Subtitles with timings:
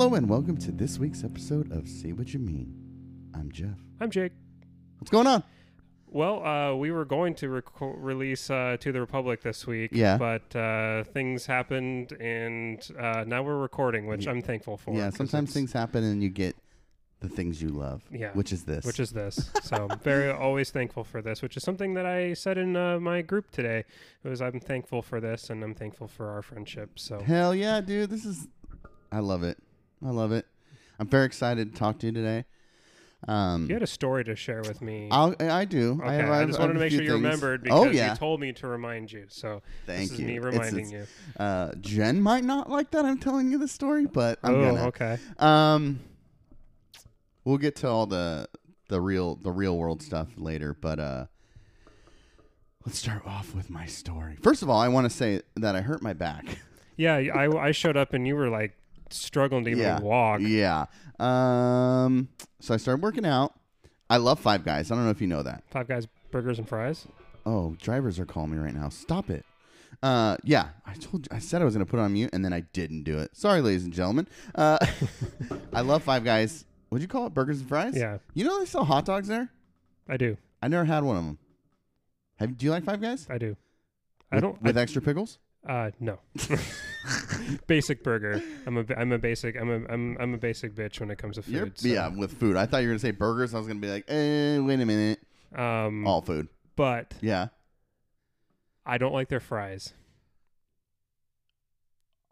[0.00, 2.74] Hello and welcome to this week's episode of See What You Mean.
[3.34, 3.76] I'm Jeff.
[4.00, 4.32] I'm Jake.
[4.98, 5.44] What's going on?
[6.08, 10.16] Well, uh, we were going to reco- release uh, to the Republic this week, Yeah.
[10.16, 14.94] but uh, things happened, and uh, now we're recording, which I'm thankful for.
[14.94, 16.56] yeah, 'cause sometimes it's- things happen and you get
[17.20, 18.02] the things you love.
[18.10, 18.30] Yeah.
[18.32, 18.86] Which is this.
[18.86, 19.50] Which is this?
[19.64, 22.98] So I'm very always thankful for this, which is something that I said in uh,
[23.00, 23.84] my group today.
[24.24, 26.98] It was I'm thankful for this, and I'm thankful for our friendship.
[26.98, 28.08] So Hell yeah, dude.
[28.08, 28.48] This is
[29.12, 29.58] I love it.
[30.04, 30.46] I love it.
[30.98, 32.44] I'm very excited to talk to you today.
[33.28, 35.08] Um you had a story to share with me.
[35.10, 35.98] I'll, I do.
[36.00, 37.22] okay, I, have, I, I just have wanted to make sure you things.
[37.22, 38.12] remembered because Oh yeah.
[38.12, 39.26] you told me to remind you.
[39.28, 40.24] So Thank this you.
[40.24, 41.42] is me It's- reminding it's- you.
[41.44, 44.86] Uh, Jen might not like that I'm telling you the story, but I'm oh, gonna.
[44.86, 45.18] okay.
[45.38, 46.00] Um,
[47.44, 48.48] we'll get to all the
[48.88, 51.26] the real the real world stuff later, but uh,
[52.86, 54.36] let's start off with my story.
[54.42, 56.46] First of all, I want to say that I hurt my back.
[56.96, 58.76] Yeah, I, I showed up and you were like
[59.12, 60.40] struggling to even yeah, walk.
[60.42, 60.86] yeah.
[61.18, 62.28] Um,
[62.60, 63.54] so I started working out.
[64.08, 64.90] I love Five Guys.
[64.90, 65.62] I don't know if you know that.
[65.70, 67.06] Five Guys burgers and fries.
[67.46, 68.88] Oh, drivers are calling me right now.
[68.88, 69.44] Stop it.
[70.02, 72.30] Uh, yeah, I told you, I said I was going to put it on mute
[72.32, 73.36] and then I didn't do it.
[73.36, 74.28] Sorry, ladies and gentlemen.
[74.54, 74.78] Uh,
[75.72, 76.64] I love Five Guys.
[76.88, 77.34] What'd you call it?
[77.34, 77.96] Burgers and fries?
[77.96, 79.50] Yeah, You know they sell hot dogs there?
[80.08, 80.36] I do.
[80.62, 81.38] I never had one of them.
[82.36, 83.26] Have do you like Five Guys?
[83.30, 83.56] I do.
[84.32, 84.60] I don't.
[84.62, 85.38] with extra pickles.
[85.66, 86.18] I, uh, no.
[87.66, 88.42] basic burger.
[88.66, 88.84] I'm a.
[88.96, 89.56] I'm a basic.
[89.60, 89.92] I'm a.
[89.92, 90.16] I'm.
[90.18, 91.54] I'm a basic bitch when it comes to food.
[91.54, 92.56] You're- so, Yeah, with food.
[92.56, 93.54] I thought you were gonna say burgers.
[93.54, 95.20] I was gonna be like, eh, wait a minute.
[95.54, 96.06] Um.
[96.06, 96.48] All food.
[96.76, 97.48] But Yeah.
[98.86, 99.92] I don't like their fries.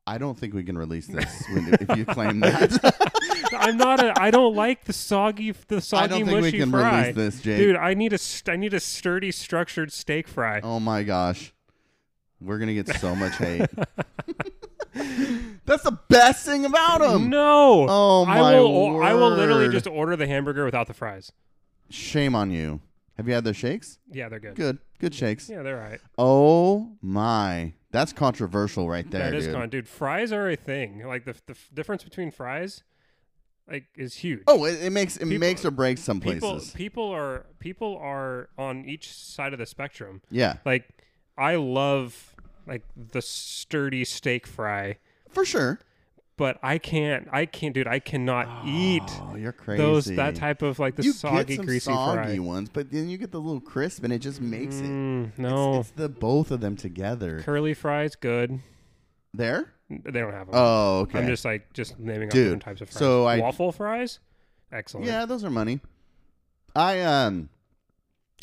[0.06, 3.52] I don't think we can release this when, if you claim that.
[3.52, 4.18] I'm not a.
[4.18, 5.52] I don't like the soggy.
[5.52, 7.00] The I soggy don't think we mushy can fry.
[7.00, 7.58] release this, Jake.
[7.58, 8.18] Dude, I need a,
[8.48, 10.60] I need a sturdy, structured steak fry.
[10.62, 11.52] Oh my gosh.
[12.40, 13.66] We're gonna get so much hate.
[15.64, 17.28] That's the best thing about them.
[17.30, 17.86] no.
[17.88, 19.02] Oh I my will.
[19.02, 21.30] I will literally just order the hamburger without the fries.
[21.90, 22.80] Shame on you.
[23.16, 23.98] Have you had their shakes?
[24.10, 24.54] Yeah, they're good.
[24.54, 24.78] Good.
[25.00, 25.48] Good shakes.
[25.48, 26.00] Yeah, they're all right.
[26.16, 27.74] Oh my.
[27.90, 29.54] That's controversial right there, that is dude.
[29.54, 29.88] con, dude.
[29.88, 31.06] Fries are a thing.
[31.06, 32.82] Like the the f- difference between fries,
[33.70, 34.42] like, is huge.
[34.46, 36.72] oh, it, it makes it People- makes or breaks some people places.
[36.72, 40.20] people are people are on each side of the spectrum.
[40.30, 40.84] yeah, Like,
[41.38, 42.34] I love
[42.66, 44.98] like the sturdy steak fry,
[45.30, 45.78] for sure.
[46.36, 47.28] but I can't.
[47.32, 47.86] I can't, dude.
[47.86, 49.82] I cannot eat Oh, you're crazy.
[49.82, 52.38] those that type of like the you soggy, get some greasy soggy fry.
[52.40, 54.84] ones, but then you get the little crisp, and it just makes it.
[54.84, 57.40] Mm, It's- no, it's, the both of them together.
[57.42, 58.60] curly fries, good.
[59.34, 59.72] There.
[59.90, 60.54] They don't have them.
[60.54, 61.18] Oh, okay.
[61.20, 62.98] I'm just like just naming off Dude, different types of fries.
[62.98, 64.18] so I- waffle fries,
[64.72, 65.06] excellent.
[65.06, 65.80] Yeah, those are money.
[66.76, 67.48] I um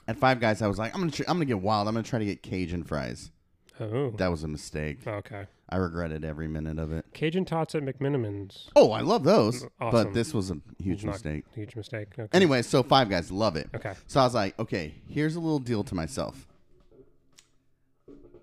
[0.07, 1.87] at Five Guys, I was like, I'm gonna tr- I'm gonna get wild.
[1.87, 3.31] I'm gonna try to get Cajun fries.
[3.79, 4.11] Oh.
[4.11, 5.05] That was a mistake.
[5.05, 5.47] Okay.
[5.67, 7.05] I regretted every minute of it.
[7.13, 8.67] Cajun tots at McMenamins.
[8.75, 11.43] Oh, I love those, mm, but this was a huge Not- mistake.
[11.53, 12.07] Huge mistake.
[12.17, 12.29] Okay.
[12.31, 13.67] Anyway, so Five Guys, love it.
[13.75, 13.93] Okay.
[14.07, 16.47] So I was like, okay, here's a little deal to myself.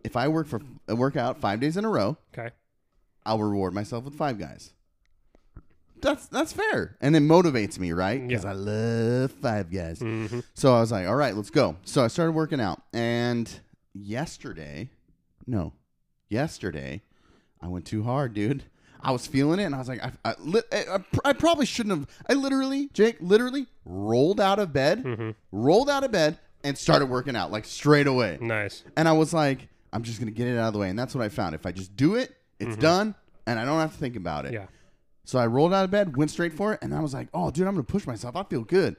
[0.05, 2.51] If I work for work out five days in a row, Okay.
[3.25, 4.73] I'll reward myself with Five Guys.
[6.03, 8.27] That's that's fair, and it motivates me, right?
[8.27, 8.51] Because Yeah.
[8.51, 10.01] I love Five Guys.
[10.01, 11.77] hmm So I was like, all right, let's go.
[11.85, 12.83] So I started working out.
[12.93, 13.49] And
[13.95, 14.91] yesterday,
[15.47, 15.73] no,
[16.29, 17.03] yesterday,
[17.61, 18.65] I went too hard, dude.
[19.01, 20.35] I was feeling it, and I was like, I, I,
[20.73, 22.09] I, I probably shouldn't have.
[22.29, 27.07] I literally, Jake, literally rolled out of bed, hmm rolled out of bed, and started
[27.07, 28.39] working out like straight away.
[28.41, 28.85] Nice.
[28.97, 30.89] And I was like, I'm just gonna get it out of the way.
[30.89, 31.55] And that's what I found.
[31.55, 33.15] If I just do it, it's done,
[33.47, 34.53] and I don't have to think about it.
[34.53, 34.67] Yeah.
[35.25, 37.51] So I rolled out of bed, went straight for it, and I was like, oh,
[37.51, 38.35] dude, I'm gonna push myself.
[38.37, 38.97] I feel good.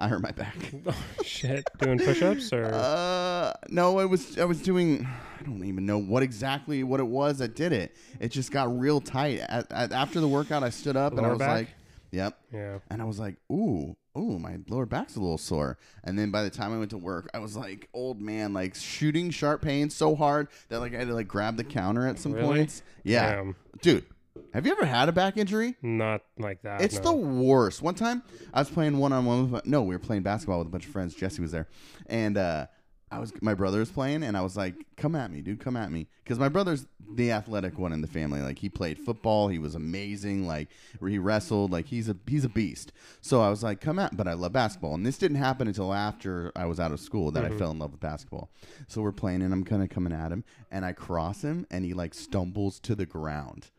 [0.00, 0.54] I hurt my back.
[0.86, 1.64] Oh, shit.
[1.80, 5.06] Doing push-ups or Uh, no, it was I was doing.
[5.38, 7.94] I don't even know what exactly what it was that did it.
[8.20, 9.40] It just got real tight.
[9.40, 11.48] At, at, after the workout, I stood up and I was back?
[11.50, 11.68] like,
[12.12, 12.78] "Yep," yeah.
[12.90, 16.42] and I was like, "Ooh, ooh, my lower back's a little sore." And then by
[16.44, 19.90] the time I went to work, I was like, "Old man, like shooting sharp pain
[19.90, 22.46] so hard that like I had to like grab the counter at some Really?
[22.58, 23.56] points." Yeah, Damn.
[23.82, 24.04] dude,
[24.52, 25.76] have you ever had a back injury?
[25.82, 26.80] Not like that.
[26.80, 27.02] It's no.
[27.02, 27.82] the worst.
[27.82, 30.58] One time I was playing one on one with my, no, we were playing basketball
[30.58, 31.14] with a bunch of friends.
[31.14, 31.68] Jesse was there,
[32.06, 32.66] and uh,
[33.10, 35.76] I was my brother was playing, and I was like, "Come at me, dude, come
[35.76, 38.40] at me," because my brother's the athletic one in the family.
[38.40, 40.46] Like he played football, he was amazing.
[40.46, 40.68] Like
[41.00, 42.92] he wrestled, like he's a he's a beast.
[43.20, 45.94] So I was like, "Come at," but I love basketball, and this didn't happen until
[45.94, 48.50] after I was out of school that I fell in love with basketball.
[48.88, 51.84] So we're playing, and I'm kind of coming at him, and I cross him, and
[51.84, 53.70] he like stumbles to the ground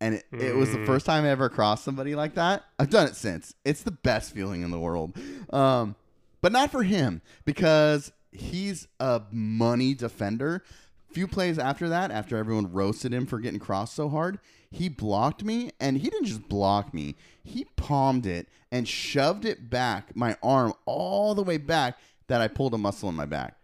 [0.00, 0.86] and it, it was the Mm.
[0.86, 2.64] first time I ever crossed somebody like that.
[2.78, 3.54] I've done it since.
[3.64, 5.16] It's the best feeling in the world.
[5.50, 5.96] Um,
[6.40, 10.62] but not for him because he's a money defender.
[11.12, 15.44] Few plays after that, after everyone roasted him for getting crossed so hard, he blocked
[15.44, 17.14] me, and he didn't just block me.
[17.44, 21.96] He palmed it and shoved it back, my arm all the way back,
[22.26, 23.56] that I pulled a muscle in my back.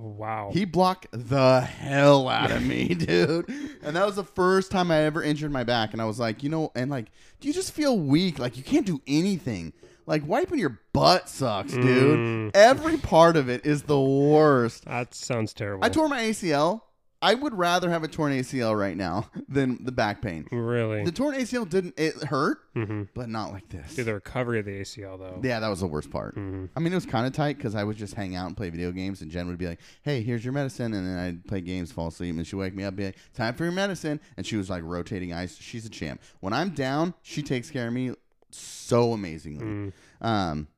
[0.00, 0.50] Wow.
[0.52, 3.48] He blocked the hell out of me, dude.
[3.82, 5.92] And that was the first time I ever injured my back.
[5.92, 7.06] And I was like, you know, and like,
[7.40, 8.38] do you just feel weak?
[8.38, 9.72] Like you can't do anything.
[10.06, 12.18] Like wiping your butt sucks, dude.
[12.18, 12.50] Mm.
[12.54, 14.86] Every part of it is the worst.
[14.86, 15.84] that sounds terrible.
[15.84, 16.80] I tore my ACL.
[17.20, 20.46] I would rather have a torn ACL right now than the back pain.
[20.52, 21.02] really.
[21.04, 23.96] The torn ACL didn't it hurt, hmm but not like this.
[23.96, 25.40] Dude, the recovery of the ACL though.
[25.42, 26.36] Yeah, that was the worst part.
[26.36, 26.68] Mhm.
[26.76, 28.70] I mean, it was kind of tight because I would just hang out and play
[28.70, 31.60] video games, and Jen would be like, "Hey, here's your medicine," and then I'd play
[31.60, 34.46] games, fall asleep, and she'd wake me up, be like, "Time for your medicine," and
[34.46, 35.56] she was like rotating ice.
[35.58, 36.20] She's a champ.
[36.40, 38.14] When I'm down, she takes care of me
[38.50, 39.64] so amazingly.
[39.66, 39.92] Mm.
[40.20, 40.68] Um,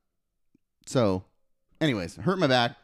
[0.85, 1.23] so,
[1.79, 2.75] anyways, hurt my back,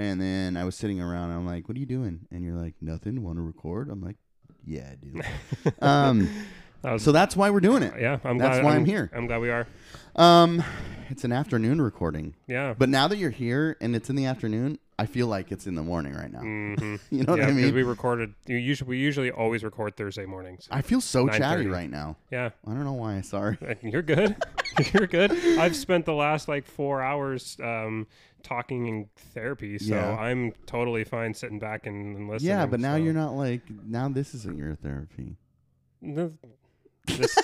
[0.00, 1.30] and then I was sitting around.
[1.30, 3.22] And I'm like, "What are you doing?" And you're like, "Nothing.
[3.22, 4.16] Want to record?" I'm like,
[4.64, 5.22] "Yeah, dude."
[5.82, 6.28] um,
[6.82, 7.94] That was so that's why we're doing it.
[8.00, 8.18] yeah.
[8.24, 9.10] I'm that's glad why I'm here.
[9.14, 9.66] I'm glad we are.
[10.16, 10.62] Um,
[11.10, 12.34] it's an afternoon recording.
[12.46, 12.74] Yeah.
[12.76, 15.74] But now that you're here and it's in the afternoon, I feel like it's in
[15.74, 16.40] the morning right now.
[16.40, 17.74] hmm You know what I mean?
[17.74, 18.34] we recorded.
[18.46, 20.68] You usually we usually always record Thursday mornings.
[20.70, 22.16] I feel so chatty right now.
[22.30, 23.20] Yeah, I don't know why.
[23.20, 23.58] Sorry.
[23.82, 24.36] you're good.
[24.94, 25.32] you're good.
[25.58, 28.06] I've spent the last like four hours um,
[28.42, 30.16] talking in therapy, so Yeah.
[30.16, 32.50] I'm totally fine sitting back and, and listening.
[32.50, 34.08] Yeah, but now so- you're not like now.
[34.08, 35.36] This isn't your therapy.
[36.02, 36.32] This,
[37.06, 37.34] this,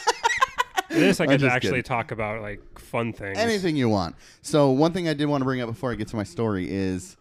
[0.89, 1.83] this I to actually kidding.
[1.83, 3.37] talk about like fun things.
[3.39, 4.17] Anything you want.
[4.43, 6.71] So one thing I did want to bring up before I get to my story
[6.71, 7.17] is,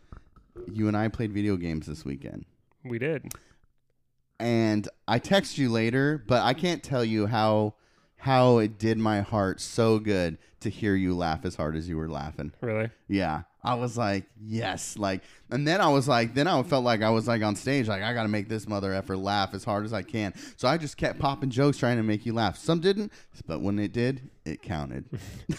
[0.71, 2.45] you and I played video games this weekend,
[2.85, 3.31] we did.
[4.39, 7.75] and I text you later, but I can't tell you how
[8.17, 11.95] how it did my heart so good to hear you laugh as hard as you
[11.97, 12.51] were laughing.
[12.61, 12.89] Really?
[13.07, 13.43] Yeah.
[13.65, 14.97] I was like, yes.
[14.97, 17.87] Like, and then I was like, then I felt like I was like on stage,
[17.87, 20.33] like, I got to make this mother effer laugh as hard as I can.
[20.55, 22.57] So I just kept popping jokes trying to make you laugh.
[22.57, 23.11] Some didn't,
[23.47, 25.05] but when it did, it counted.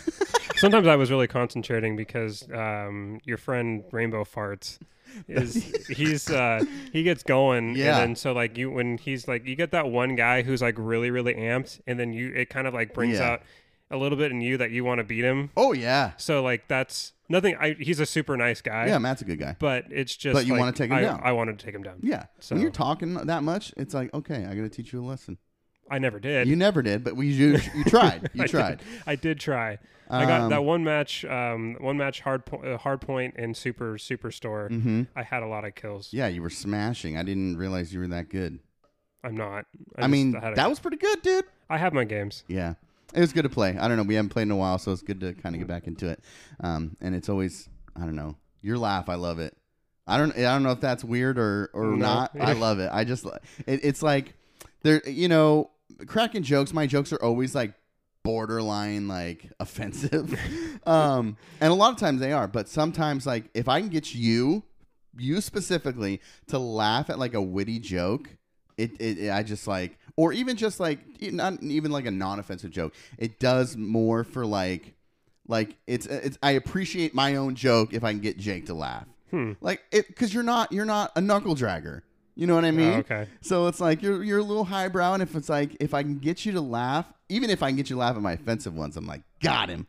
[0.57, 4.79] Sometimes I was really concentrating because um, your friend Rainbow Farts
[5.29, 5.55] is
[5.89, 6.63] he's uh,
[6.93, 7.99] he gets going Yeah.
[8.01, 10.75] and then so like you when he's like you get that one guy who's like
[10.79, 13.31] really really amped and then you it kind of like brings Yeah.
[13.33, 13.43] out
[13.91, 15.51] a little bit in you that you want to beat him.
[15.57, 16.13] oh, yeah.
[16.17, 17.57] So like that's nothing.
[17.61, 18.87] I he's a super nice guy.
[18.87, 19.57] Yeah, Matt's a good guy.
[19.59, 20.35] But it's just.
[20.35, 21.21] But you like, wanna take him I, down.
[21.23, 21.99] I wanted to take him down.
[22.03, 22.27] Yeah.
[22.41, 25.07] So- when you're talking that much, it's like, okay, I got to teach you a
[25.07, 25.39] lesson.
[25.91, 26.49] I never did.
[26.49, 28.29] You never did, but we you, you tried.
[28.35, 28.79] You I tried.
[28.79, 28.87] Did.
[29.07, 29.79] I did try.
[30.11, 31.25] I got Um, that one match.
[31.25, 34.69] Um, one match hard po- uh, hard point and super superstore.
[34.69, 36.13] hmm I had a lot of kills.
[36.13, 37.17] Yeah, you were smashing.
[37.17, 38.59] I didn't realize you were that good.
[39.25, 39.67] I'm not.
[39.97, 41.45] I, just mean, that was pretty good, dude.
[41.69, 42.45] I have my games.
[42.47, 42.75] Yeah.
[43.15, 43.77] It was good to play.
[43.79, 44.03] I don't know.
[44.03, 46.09] We haven't played in a while, so it's good to kind of get back into
[46.09, 46.21] it.
[46.61, 49.09] Um, and it's always, I don't know, your laugh.
[49.09, 49.57] I love it.
[50.07, 51.97] I don't, I don't know if that's weird or or No.
[51.97, 52.33] not.
[52.39, 52.91] I love it.
[52.93, 53.25] I just,
[53.67, 54.35] it, it's like,
[54.83, 55.71] there, you know,
[56.07, 56.73] cracking jokes.
[56.73, 57.75] My jokes are always like
[58.23, 60.39] borderline like offensive,
[60.87, 62.49] um, and a lot of times they are.
[62.49, 64.63] But sometimes, like, if I can get you,
[65.17, 68.29] you specifically, to laugh at like a witty joke,
[68.77, 72.71] it, it, it- I just like, or even just like, not even like a non-offensive
[72.71, 72.95] joke.
[73.19, 74.95] It does more for like,
[75.49, 76.39] like it's it's.
[76.43, 79.53] I appreciate my own joke if I can get Jake to laugh, Hmm.
[79.61, 82.03] like it, because you're not you're not a knuckle dragger.
[82.35, 82.95] You know what I mean?
[82.95, 83.29] Oh, okay.
[83.41, 86.19] So it's like you're you're a little highbrow, and if it's like if I can
[86.19, 88.75] get you to laugh, even if I can get you to laugh at my offensive
[88.75, 89.87] ones, I'm like, got him.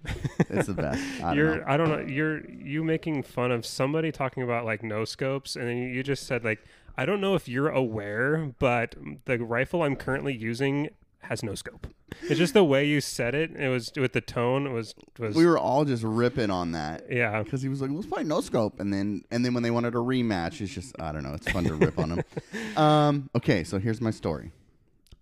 [0.50, 1.02] it's the best.
[1.24, 1.64] I don't you're know.
[1.68, 2.00] I don't know.
[2.00, 6.28] You're you making fun of somebody talking about like no scopes, and then you just
[6.28, 6.60] said like
[6.98, 10.90] I don't know if you're aware, but the rifle I'm currently using
[11.22, 11.88] has no scope.
[12.24, 13.52] It's just the way you said it.
[13.56, 14.66] It was with the tone.
[14.66, 17.04] It was was We were all just ripping on that.
[17.12, 17.44] yeah.
[17.44, 19.94] because he was like, "Let's play no scope," and then and then when they wanted
[19.94, 21.34] a rematch, it's just I don't know.
[21.34, 22.24] It's fun to rip on him.
[22.78, 24.52] Um, okay, so here's my story.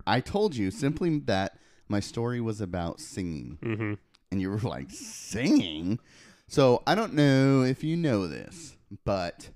[0.06, 3.94] I told you simply that my story was about singing, Mm-hmm.
[4.30, 5.98] and you were like, "Singing."
[6.48, 9.48] So I don't know if you know this, but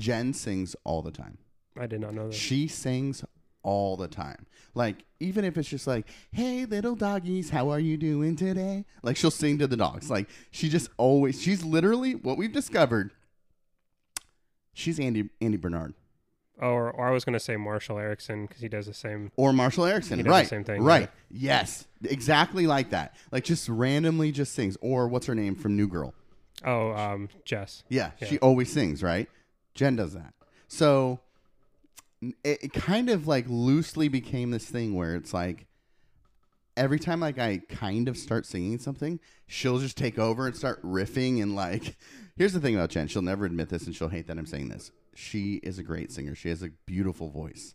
[0.00, 1.38] Jen sings all the time.
[1.78, 2.34] I did not know that.
[2.34, 3.24] She sings
[3.62, 4.46] all the time.
[4.74, 8.86] Like, even if it's just like, hey, little doggies, how are you doing today?
[9.02, 10.10] Like, she'll sing to the dogs.
[10.10, 13.10] Like, she just always, she's literally what we've discovered.
[14.72, 15.94] She's Andy Andy Bernard
[16.58, 19.30] Or, or I was gonna say Marshall Eriksen because he does the same.
[19.36, 20.18] or Marshall Eriksen.
[20.18, 20.48] He does the right.
[20.48, 21.10] same thing, Right.
[21.30, 21.86] Yes.
[22.04, 23.14] Exactly like that.
[23.30, 24.78] Like, just randomly just sings.
[24.80, 26.14] Or what's her name from New Girl?
[26.64, 27.82] Oh, um, Jess.
[27.88, 28.28] Yeah, Yeah.
[28.28, 29.28] she always sings, right?
[29.74, 30.34] Jen does that.
[30.68, 31.20] So
[32.22, 35.66] it, it kind of like loosely became this thing where it's like
[36.76, 40.82] every time like I kind of start singing something, she'll just take over and start
[40.82, 41.96] riffing and like.
[42.36, 43.06] Here's the thing about Jen.
[43.06, 44.90] She'll never admit this, and she'll hate that I'm saying this.
[45.14, 46.34] She is a great singer.
[46.34, 47.74] She has a beautiful voice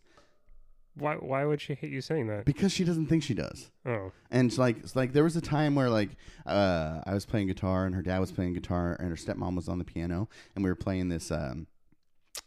[0.96, 2.46] Why why would she hate you saying that?
[2.46, 3.70] because she doesn't think she does.
[3.84, 4.10] Oh.
[4.30, 7.46] And it's like, it's like there was a time where like uh, I was playing
[7.46, 10.64] guitar and her dad was playing guitar and her stepmom was on the piano and
[10.64, 11.68] we were playing this um,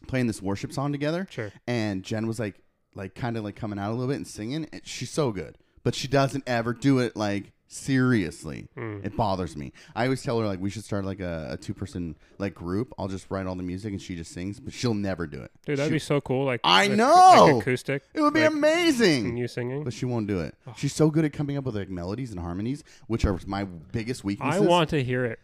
[0.08, 1.28] playing this worship song together.
[1.30, 1.52] Sure.
[1.68, 2.62] And Jen was like
[2.96, 4.68] like kind of like coming out a little bit and singing.
[4.72, 8.68] And she's so good, but she doesn't ever do it like seriously.
[8.76, 9.06] Mm.
[9.06, 9.72] It bothers me.
[9.96, 12.94] I always tell her like we should start like a, a two person like group.
[12.98, 15.52] I'll just write all the music and she just sings, but she'll never do it.
[15.66, 16.46] Dude, that'd She- be so cool.
[16.46, 17.46] Like I like- know!
[17.54, 18.04] like acoustic.
[18.14, 19.28] it would be like, amazing.
[19.28, 19.84] and you singing.
[19.84, 20.56] But she won't do it.
[20.76, 24.24] She's so good at coming up with like melodies and harmonies, which are my biggest
[24.24, 24.62] weaknesses.
[24.62, 25.40] I want to hear it.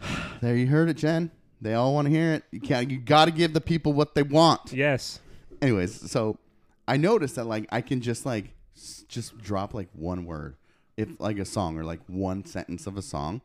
[0.42, 1.30] There, you heard it, Jen.
[1.64, 2.44] They all want to hear it.
[2.52, 2.90] You can't.
[2.90, 4.72] You got to give the people what they want.
[4.72, 5.18] Yes.
[5.62, 6.38] Anyways, so
[6.86, 10.56] I noticed that like I can just like s- just drop like one word,
[10.96, 13.40] if like a song or like one sentence of a song,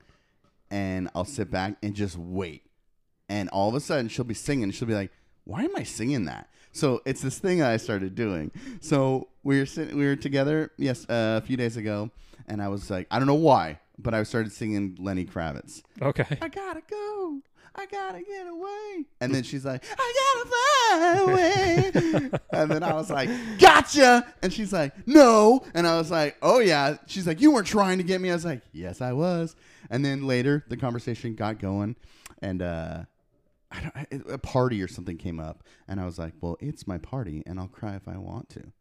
[0.70, 2.64] and I'll sit back and just wait,
[3.30, 4.70] and all of a sudden she'll be singing.
[4.72, 5.12] She'll be like,
[5.46, 8.52] "Why am I singing that?" So it's this thing I started doing.
[8.82, 12.12] So we were sitting, we were together, yes, uh, a few days ago,
[12.48, 15.82] and I was like, I don't know why, but I started singing Lenny Kravitz.
[16.02, 16.38] Okay.
[16.42, 17.40] I gotta go.
[17.80, 19.06] I gotta get away.
[19.22, 21.92] And then she's like, I gotta fly away.
[22.52, 24.28] and then I was like, Gotcha.
[24.44, 25.64] And she's like, No.
[25.74, 26.98] And I was like, Oh yeah.
[27.08, 28.32] She's like, You weren't trying to get me.
[28.32, 29.56] I was like, Yes, I was.
[29.90, 31.96] And then later, the conversation got going,
[32.42, 33.04] and uh,
[33.72, 36.98] I don't, a party or something came up, and I was like, Well, it's my
[36.98, 38.74] party, and I'll cry if I want to.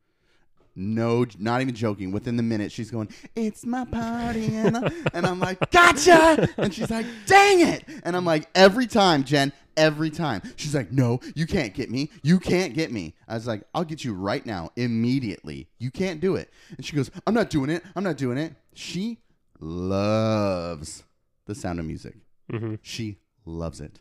[0.79, 2.13] No, not even joking.
[2.13, 6.73] Within the minute, she's going, "It's my party," and, I, and I'm like, "Gotcha!" And
[6.73, 11.19] she's like, "Dang it!" And I'm like, "Every time, Jen, every time." She's like, "No,
[11.35, 12.13] you can't get me.
[12.23, 15.69] You can't get me." I was like, "I'll get you right now, immediately.
[15.81, 17.83] You can't do it." And she goes, "I'm not doing it.
[17.97, 19.19] I'm not doing it." She
[19.59, 21.03] loves
[21.47, 22.15] the sound of music.
[22.53, 22.77] Mm-hmm.
[22.83, 23.99] She loves it.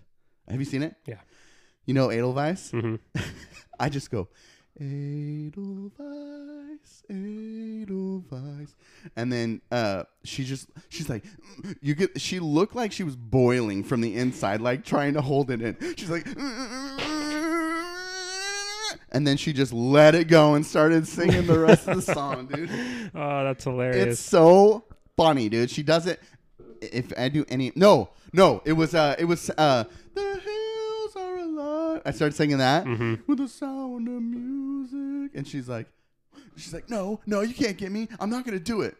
[0.47, 0.93] Have you seen it?
[1.07, 1.21] Yeah.
[1.87, 2.71] You know Edelweiss?
[2.71, 2.97] Mm-hmm.
[3.79, 4.27] I just go
[4.79, 5.93] Edelweiss,
[7.09, 8.75] Edelweiss,
[9.15, 11.23] and then uh, she just she's like,
[11.81, 12.19] you get.
[12.21, 15.95] She looked like she was boiling from the inside, like trying to hold it in.
[15.95, 16.27] She's like,
[19.11, 22.47] and then she just let it go and started singing the rest of the song,
[22.47, 22.69] dude.
[23.15, 24.05] Oh, that's hilarious.
[24.13, 24.83] It's so
[25.15, 25.71] funny, dude.
[25.71, 26.21] She does it.
[26.81, 30.35] If I do any, no, no, it was uh, it was uh, the hills are
[30.35, 30.46] alive.
[32.07, 33.19] I started singing that Mhm.
[33.27, 35.87] with the sound of music, and she's like,
[36.55, 38.07] she's like, no, no, you can't get me.
[38.19, 38.95] I'm not gonna do it.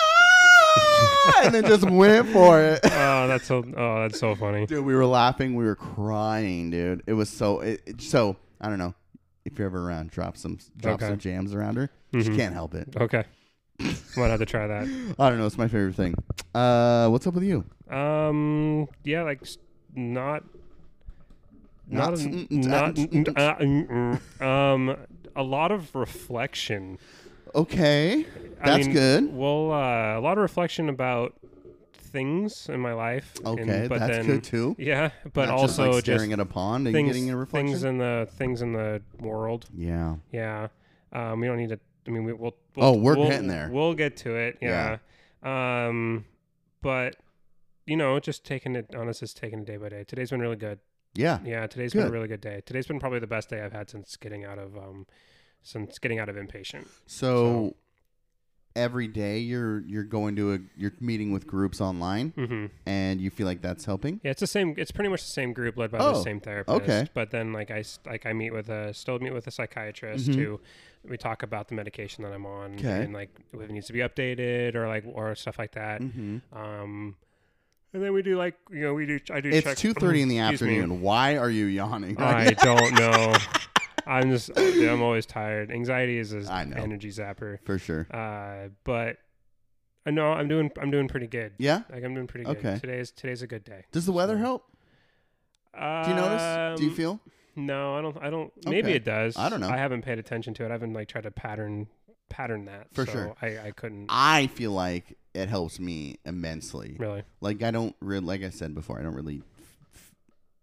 [0.00, 1.42] Ah!
[1.44, 2.80] and then just went for it.
[2.84, 3.64] oh, that's so.
[3.76, 4.66] Oh, that's so funny.
[4.66, 7.02] Dude, we were laughing, we were crying, dude.
[7.06, 7.60] It was so.
[7.60, 8.94] It, it- so I don't know
[9.44, 10.10] if you're ever around.
[10.10, 11.08] Drop some, drop Okay.
[11.08, 11.90] some jams around her.
[12.14, 12.36] She Mhm.
[12.36, 12.88] can't help it.
[12.96, 13.24] Okay.
[14.16, 14.84] Might have to try that.
[15.18, 15.46] I don't know.
[15.46, 16.14] It's my favorite thing.
[16.54, 17.64] Uh, what's up with you?
[17.90, 18.86] Um.
[19.02, 19.22] Yeah.
[19.22, 19.40] Like
[19.94, 20.44] not.
[21.92, 22.18] Not
[22.50, 22.96] Not.
[22.96, 23.28] Not.
[23.36, 24.42] uh, mm.
[24.42, 24.96] Um.
[25.34, 26.98] A lot of reflection.
[27.54, 28.26] Okay,
[28.60, 29.34] I that's mean, good.
[29.34, 31.34] Well, uh, a lot of reflection about
[31.94, 33.34] things in my life.
[33.44, 34.76] and- Okay, but that's then, good too.
[34.78, 37.36] Yeah, but Not just, also like staring just at a pond and things, getting a
[37.36, 37.68] reflection.
[37.68, 39.66] things in the things in the world.
[39.74, 40.16] yeah.
[40.32, 40.68] Yeah.
[41.12, 41.80] Um, we don't need to.
[42.06, 43.68] I mean, we, we'll, Oh, we're we'll- getting there.
[43.72, 44.58] We'll get to it.
[44.60, 44.98] Yeah.
[45.42, 46.24] Um,
[46.82, 47.16] but
[47.86, 50.04] you know, just taking it honest is taking it day by day.
[50.04, 50.78] Today's been really good.
[51.14, 51.38] Yeah.
[51.44, 52.62] Yeah, today's been a really good day.
[52.64, 55.06] Today's been probably the best day I've had since getting out of um,
[55.62, 56.86] since getting out of inpatient.
[57.06, 57.76] So,
[58.74, 63.28] every day you're you're going to a you're meeting with groups online, hmm and you
[63.30, 64.20] feel like that's helping.
[64.24, 64.74] Yeah, it's the same.
[64.78, 66.80] It's pretty much the same group led by Oh, the same therapist.
[66.82, 67.06] okay.
[67.12, 70.34] But then, like I like I meet with a still meet with a psychiatrist Mhm.
[70.36, 70.60] who
[71.06, 73.02] we talk about the medication that I'm on Okay.
[73.04, 76.00] and like if it needs to be updated or like or stuff like that.
[76.00, 76.38] Mm-hmm.
[76.56, 77.16] Um,
[77.92, 79.50] and then we do like you know we do I do.
[79.50, 80.78] It's two thirty in the Excuse me.
[80.78, 81.00] afternoon.
[81.00, 82.16] Why are you yawning?
[82.20, 83.36] I don't know.
[84.06, 85.70] I'm just yeah, I'm always tired.
[85.70, 86.76] Anxiety is an I know.
[86.76, 87.58] energy zapper.
[87.64, 88.06] For sure.
[88.10, 89.18] Uh, but
[90.04, 91.52] I know I'm doing I'm doing pretty good.
[91.58, 91.82] Yeah.
[91.92, 92.56] Like I'm doing pretty good.
[92.58, 92.78] Okay.
[92.80, 93.84] Today's today's a good day.
[93.92, 94.64] Does the weather help?
[95.74, 96.78] Do you notice?
[96.78, 97.20] Do you Um, feel?
[97.54, 98.16] No, I don't.
[98.22, 98.52] I don't.
[98.66, 98.96] Maybe Okay.
[98.96, 99.36] it does.
[99.36, 99.68] I don't know.
[99.68, 100.68] I haven't paid attention to it.
[100.68, 101.86] I haven't like tried to pattern
[102.28, 103.34] pattern that For so sure.
[103.42, 106.96] I, I couldn't I feel like it helps me immensely.
[106.98, 107.22] really.
[107.40, 110.14] Like I don't really, like I said before, I don't really f- f-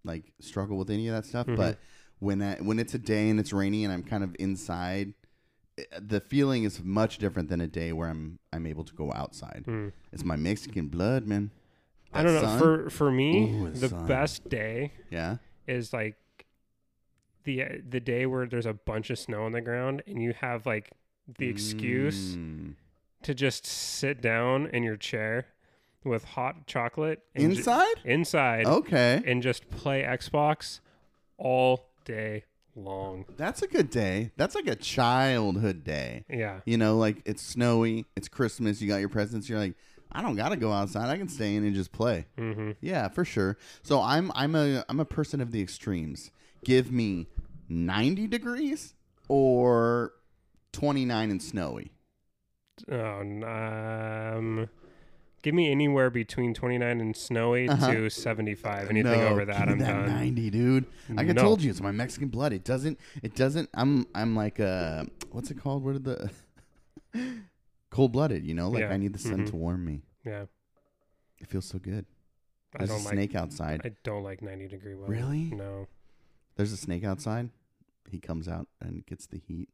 [0.03, 1.47] like struggle with any of that stuff.
[1.47, 1.55] Mhm.
[1.57, 1.79] But
[2.19, 5.13] when I, when it's a day and it's rainy and I'm kind of inside,
[5.79, 9.11] i- the feeling is much different than a day where I'm I'm able to go
[9.13, 9.63] outside.
[9.65, 9.89] Hmm.
[10.11, 11.51] It's my Mexican blood, man.
[12.13, 12.41] I don't know.
[12.41, 12.59] sun.
[12.59, 15.37] For for me, Ooh, the the best day yeah.
[15.67, 16.15] is like
[17.43, 20.65] the the day where there's a bunch of snow on the ground and you have
[20.65, 20.91] like
[21.37, 22.73] the excuse Mm.
[23.23, 25.47] To just sit down in your chair
[26.03, 27.95] with hot chocolate and ju- Inside?
[28.05, 29.21] inside Okay.
[29.25, 30.79] and just play Xbox
[31.37, 32.45] all day
[32.75, 33.25] long.
[33.37, 34.31] That's a good day.
[34.37, 36.23] That's like a childhood day.
[36.29, 36.61] Yeah.
[36.65, 39.73] You know, like it's snowy, it's Christmas, you got your presents, you're like,
[40.11, 41.09] I don't gotta go outside.
[41.09, 42.25] I can stay in and just play.
[42.37, 42.71] Mm-hmm.
[42.81, 43.57] Yeah, for sure.
[43.83, 46.31] So I'm I'm a I'm a person of the extremes.
[46.63, 47.27] Give me
[47.67, 48.95] 90 degrees
[49.27, 50.13] or
[50.71, 51.91] 29 and snowy.
[52.91, 53.19] Oh,
[54.37, 54.69] um,
[55.41, 57.91] give me anywhere between 29 and snowy Uh-huh.
[57.93, 58.89] to 75.
[58.89, 60.05] Anything No, over that, I'm that done.
[60.07, 60.85] 90, dude.
[61.09, 61.41] Like I No.
[61.41, 62.53] told you, it's my Mexican blood.
[62.53, 62.99] It doesn't.
[63.23, 63.69] It doesn't.
[63.73, 64.05] I'm.
[64.15, 65.83] I'm like uh, what's it called?
[65.83, 66.31] What are the
[67.89, 68.45] cold blooded?
[68.45, 68.91] You know, like Yeah.
[68.93, 69.49] I need the sun Mhm.
[69.49, 70.03] to warm me.
[70.25, 70.45] Yeah.
[71.39, 72.05] It feels so good.
[72.75, 73.13] I There's a don't like.
[73.13, 73.81] snake outside.
[73.83, 75.11] I don't like 90 degree weather.
[75.11, 75.45] Really?
[75.51, 75.87] No.
[76.55, 77.49] There's a snake outside.
[78.11, 79.69] He comes out and gets the heat.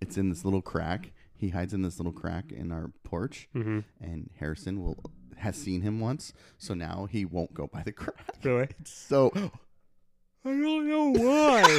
[0.00, 1.12] It's in this little crack.
[1.42, 3.80] He hides in this little crack in our porch, Mm-hmm.
[4.00, 4.96] and Harrison will
[5.38, 8.36] has seen him once, so now he won't go by the crack.
[8.44, 8.68] Really?
[8.84, 9.32] So
[10.44, 11.78] I don't know why.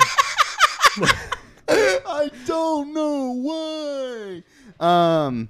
[1.68, 4.44] I don't know why.
[4.86, 5.50] Um.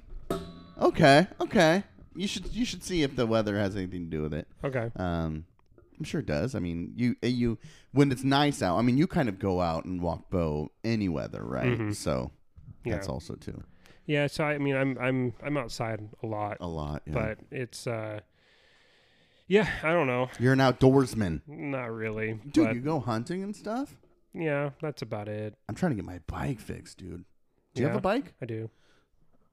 [0.80, 1.26] Okay.
[1.40, 1.82] Okay.
[2.14, 4.46] You should you should see if the weather has anything to do with it.
[4.62, 4.90] okay.
[4.96, 5.44] Um.
[5.98, 6.54] I'm sure it does.
[6.54, 7.58] I mean, you uh, you
[7.92, 8.78] when it's nice out.
[8.78, 11.78] I mean, you kind of go out and walk bow any weather, right?
[11.78, 11.94] Mhm.
[11.94, 12.30] So
[12.84, 12.94] Yeah.
[12.94, 13.62] that's also too
[14.06, 14.26] Yeah.
[14.26, 17.02] So I mean, I'm I'm I'm outside a lot, a lot.
[17.06, 17.12] Yeah.
[17.14, 18.20] but it's uh.
[19.46, 20.30] Yeah, I don't know.
[20.40, 22.40] you're an outdoorsman, Not really.
[22.50, 22.64] dude.
[22.66, 23.94] but you go hunting and stuff.
[24.32, 25.54] yeah, that's about it.
[25.68, 27.26] I'm trying to get my bike fixed, dude.
[27.74, 27.98] Do you have Yeah.
[27.98, 28.32] a bike?
[28.40, 28.70] I do.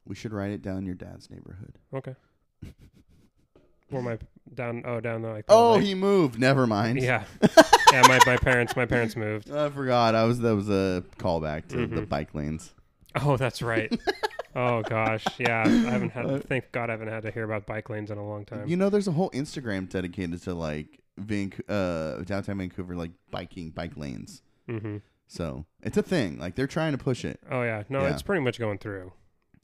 [0.08, 1.78] We should ride it down your dad's neighborhood.
[1.94, 2.16] Okay.
[3.90, 4.18] Where my
[4.54, 4.84] down?
[4.86, 5.34] Oh, down there.
[5.34, 5.84] Like the Oh, lake.
[5.84, 6.40] he moved.
[6.40, 7.02] Never mind.
[7.02, 7.26] Yeah.
[7.92, 8.02] yeah.
[8.08, 8.76] My, my parents.
[8.78, 9.52] My parents moved.
[9.52, 10.16] I forgot.
[10.16, 12.10] I was that was a callback to the Mhm.
[12.10, 12.74] bike lanes.
[13.22, 13.92] Oh, that's right.
[14.56, 15.26] oh gosh.
[15.38, 15.64] Yeah.
[15.66, 16.48] I haven't Uh, had.
[16.48, 18.68] Thank God I haven't had to hear about bike lanes in a long time.
[18.68, 23.70] You know, there's a whole Instagram dedicated to like Vanc- uh, downtown Vancouver, like biking
[23.70, 24.42] bike lanes.
[24.70, 24.98] mm-hmm.
[25.28, 26.38] So it's a thing.
[26.40, 27.40] Like they're trying to push it.
[27.50, 27.84] Oh yeah.
[27.90, 28.12] No, Yeah.
[28.12, 29.14] it's pretty much going through.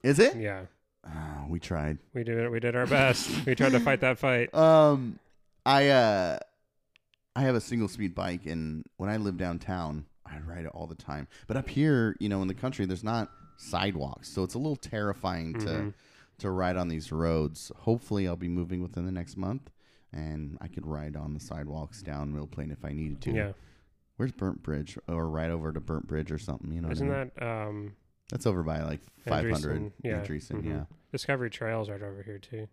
[0.04, 0.36] Is it?
[0.38, 0.62] Yeah.
[1.06, 1.98] Ah, we tried.
[2.14, 2.50] We did it.
[2.52, 3.30] We did our best.
[3.46, 4.54] we tried to fight that fight.
[4.54, 5.20] Um,
[5.66, 6.40] I uh,
[7.36, 10.88] I have a single speed bike, and when I live downtown, I ride it all
[10.88, 11.28] the time.
[11.48, 14.76] But up here, you know, in the country, there's not sidewalks, so it's a little
[14.76, 15.94] terrifying to Mhm.
[16.40, 17.72] to ride on these roads.
[17.78, 19.72] Hopefully, I'll be moving within the next month,
[20.14, 23.32] and I could ride on the sidewalks down Mill Plain if I needed to.
[23.34, 23.52] Yeah.
[24.18, 26.72] Where's Burnt Bridge, or right over to Burnt Bridge or something?
[26.72, 27.32] You know, Isn't mean?
[27.36, 27.96] that um
[28.30, 30.22] that's over by like 500 yeah.
[30.24, 30.66] Andresen, Mhm.
[30.66, 30.86] yeah.
[31.12, 32.68] Discovery Trails right over here too?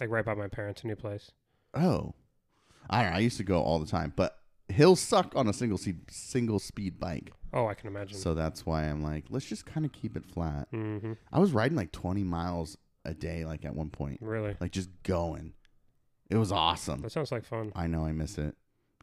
[0.00, 1.32] Like right by my parents' new place.
[1.74, 2.14] Oh,
[2.90, 3.16] I don't know.
[3.16, 4.38] I used to go all the time, but
[4.72, 7.32] he'll suck on a single speed single speed bike.
[7.52, 8.16] Oh, I can imagine.
[8.16, 10.68] So that's why I'm like, let's just kind of keep it flat.
[10.72, 11.12] mm-hmm.
[11.32, 14.56] I was riding like 20 miles a day, like at one point, Really.
[14.60, 15.52] like just going.
[16.30, 17.02] It was awesome.
[17.02, 17.72] That sounds like fun.
[17.76, 18.54] I know I miss it.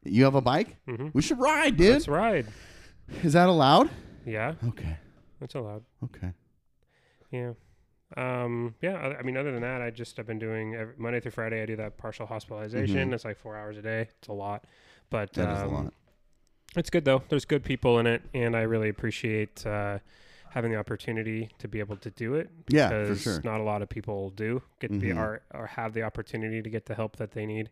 [0.03, 0.77] You have a bike?
[0.87, 1.09] Mm-hmm.
[1.13, 1.91] We should ride, dude.
[1.93, 2.47] Let's ride.
[3.23, 3.89] Is that allowed?
[4.25, 4.97] Yeah, Okay.
[5.39, 5.83] that's allowed.
[6.05, 6.33] Okay.
[7.31, 7.51] Yeah.
[8.17, 11.19] Um, yeah, I, I mean, other than that, I just, I've been doing every, Monday
[11.19, 13.09] through Friday, I do that partial hospitalization.
[13.09, 13.13] Mhm.
[13.13, 14.07] It's like four hours a day.
[14.19, 14.63] It's a lot.
[15.09, 15.93] But That is um, a lot.
[16.75, 17.23] It's good though.
[17.29, 19.99] There's good people in it, and I really appreciate uh,
[20.51, 22.49] having the opportunity to be able to do it.
[22.69, 23.41] Yeah, for because sure.
[23.43, 25.17] not a lot of people do get the Mhm.
[25.17, 27.69] or, or have the opportunity to get the help that they need,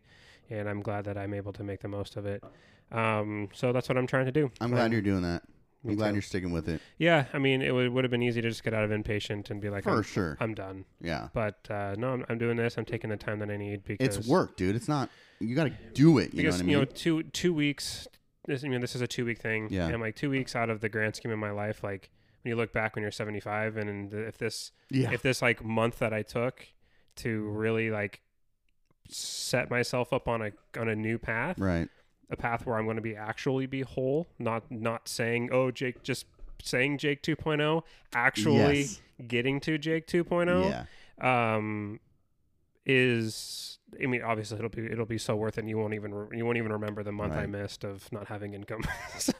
[0.50, 2.42] and I'm glad that I'm able to make the most of it.
[2.90, 4.50] Um, so that's what I'm trying to do.
[4.60, 5.42] I'm glad Um, you're doing that.
[5.86, 6.14] I'm glad too.
[6.14, 6.80] you're sticking with it.
[6.98, 9.50] Yeah, I mean, it would would have been easy to just get out of inpatient
[9.50, 10.36] and be like, For I'm, sure.
[10.40, 10.84] I'm done.
[11.00, 11.28] Yeah.
[11.32, 12.76] But uh, no, I'm, I'm doing this.
[12.76, 14.74] I'm taking the time that I need because It's work, dude.
[14.74, 16.34] It's not, you got to do it.
[16.34, 16.70] You because know what I mean?
[16.70, 18.08] you know two two weeks.
[18.46, 19.68] This I mean this is a two week thing.
[19.70, 19.88] Yeah.
[19.88, 22.10] And like two weeks out of the grand scheme of my life, like
[22.42, 25.12] when you look back when you're 75, and if this yeah.
[25.12, 26.66] if this like month that I took
[27.16, 28.20] to really like
[29.08, 31.88] set myself up on a on a new path, right.
[32.30, 36.02] A path where I'm going to be actually be whole, not not saying oh Jake
[36.02, 36.26] just
[36.62, 39.00] saying Jake 2.0, actually Yes.
[39.26, 40.86] getting to Jake 2.0
[41.20, 41.56] Yeah.
[41.56, 42.00] um
[42.86, 46.12] is I mean obviously it'll be it'll be so worth it and you won't even
[46.14, 48.82] re- you won't even remember the month I missed of not having income.
[49.18, 49.32] so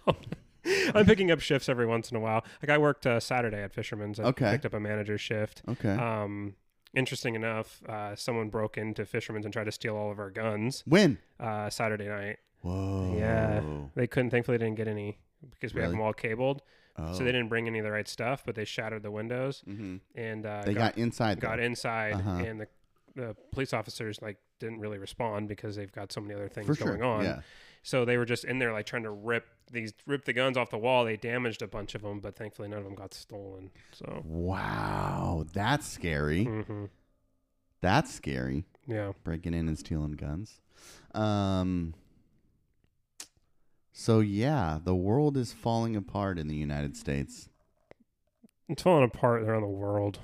[0.95, 2.45] I'm picking up shifts every once in a while.
[2.63, 4.21] Like I worked uh, Saturday at Fisherman's.
[4.21, 4.51] I Okay.
[4.51, 5.63] picked up a manager shift.
[5.69, 5.91] Okay.
[5.95, 6.57] Um,
[6.95, 10.83] interesting enough, uh, someone broke into Fisherman's and tried to steal all of our guns
[10.87, 11.19] when?
[11.41, 12.37] uh, Saturday night.
[12.69, 13.15] Whoa.
[13.17, 13.63] Yeah.
[13.95, 15.19] They couldn't, thankfully, didn't get any
[15.51, 15.99] because we have Really?
[15.99, 16.63] them all cabled.
[16.97, 17.13] Oh.
[17.13, 19.99] So they didn't bring any of the right stuff, but they shattered the windows hmm
[20.17, 21.39] and uh, They got, inside.
[21.41, 21.63] got though.
[21.63, 22.31] inside, Uh-huh.
[22.45, 22.69] and the
[23.15, 26.75] the police officers like didn't really respond because they've got so many other things For
[26.77, 26.89] sure.
[26.97, 27.25] going on.
[27.25, 27.41] Yeah.
[27.83, 30.71] So they were just in there like trying to rip these rip the guns off
[30.71, 31.05] the wall.
[31.05, 33.71] They damaged a bunch of them, but thankfully none of them got stolen.
[33.93, 36.45] So Wow, that's scary.
[36.45, 36.85] hmm
[37.81, 38.65] That's scary.
[38.87, 40.61] yeah, Breaking in and stealing guns.
[41.15, 41.95] Um.
[44.01, 47.49] So yeah, the world is falling apart in the United States.
[48.69, 50.21] it's falling apart around the world,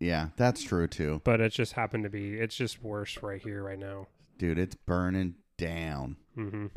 [0.00, 2.38] Yeah, that's true too, but it just happened to be.
[2.40, 4.06] It's just worse right here, right now.
[4.38, 4.58] dude.
[4.58, 6.16] It's burning down.
[6.34, 6.68] hmm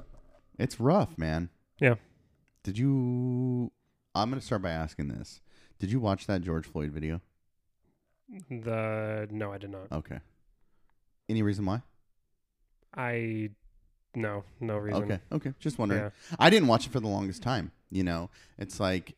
[0.60, 1.50] It's rough, man.
[1.80, 1.96] Yeah.
[2.64, 3.72] Did you?
[4.14, 5.40] I'm gonna start by asking this.
[5.80, 7.22] Did you watch that George Floyd video?
[8.50, 9.90] The no, I did not.
[9.90, 10.20] Okay.
[11.30, 11.82] Any reason why?
[12.94, 13.52] I
[14.16, 15.04] no, no reason.
[15.04, 15.20] Okay.
[15.32, 15.54] Okay.
[15.60, 16.02] Just wondering.
[16.04, 16.10] Yeah.
[16.40, 17.72] I didn't watch it for the longest time.
[17.90, 19.16] You know, it's like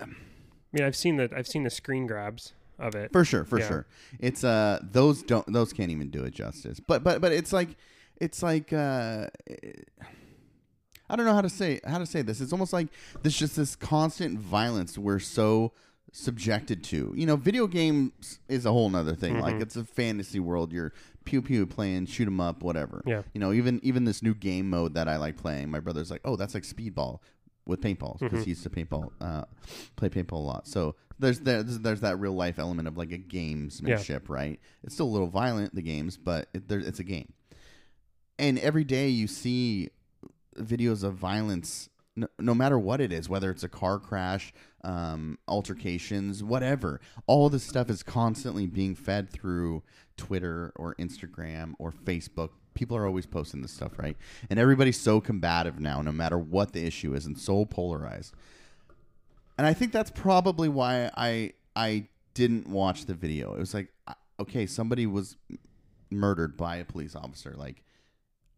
[0.00, 0.06] I
[0.72, 3.10] mean, I've seen the I've seen the screen grabs of it.
[3.12, 3.68] for sure, for Yeah.
[3.68, 3.86] sure.
[4.18, 6.80] It's uh those don't those can't even do it justice.
[6.80, 7.70] But but but it's like
[8.20, 9.28] it's like uh
[11.08, 12.40] I don't know how to say how to say this.
[12.40, 12.88] It's almost like
[13.22, 15.72] there's just this constant violence we're so
[16.12, 17.12] subjected to.
[17.16, 19.38] You know, video games is a whole nother thing.
[19.40, 19.62] Like Mhm.
[19.62, 20.72] it's a fantasy world.
[20.72, 20.92] You're
[21.24, 23.02] pew pew playing, shoot 'em up, whatever.
[23.06, 23.22] Yeah.
[23.34, 26.20] You know, even even this new game mode that I like playing, my brother's like,
[26.24, 27.20] "Oh, that's like speedball
[27.66, 28.44] with paintballs because Mhm.
[28.44, 29.44] he used to paintball, uh,
[29.96, 33.18] play paintball a lot." So there's there's there's that real life element of like a
[33.18, 34.60] gamesmanship, right?
[34.84, 37.32] It's still a little violent the games, but it, there, it's a game.
[38.38, 39.90] And every day you see
[40.58, 44.52] videos of violence, no, no matter what it is, whether it's a car crash,
[44.86, 47.00] um, altercations, whatever.
[47.26, 49.82] All this stuff is constantly being fed through
[50.16, 52.50] Twitter or Instagram or Facebook.
[52.74, 54.16] People are always posting this stuff, right?
[54.48, 58.32] And everybody's so combative now, no matter what the issue is, and so polarized.
[59.58, 63.54] And I think that's probably why I I didn't watch the video.
[63.54, 63.88] It was like,
[64.38, 65.36] okay, somebody was
[66.10, 67.54] murdered by a police officer.
[67.56, 67.82] Like,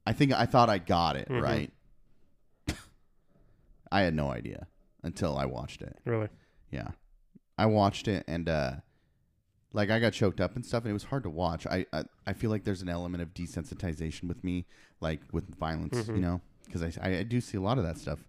[0.07, 1.43] I think I thought I got it Mhm.
[1.43, 1.73] right.
[3.91, 4.67] I had no idea
[5.03, 5.99] until I watched it.
[6.05, 6.29] Really?
[6.71, 6.89] Yeah.
[7.57, 8.73] I watched it and uh
[9.73, 11.67] like I got choked up and stuff and it was hard to watch.
[11.67, 14.67] I I, I feel like there's an element of desensitization with me
[15.01, 16.21] like with violence, you Mhm.
[16.21, 18.21] know, because I, I I do see a lot of that stuff.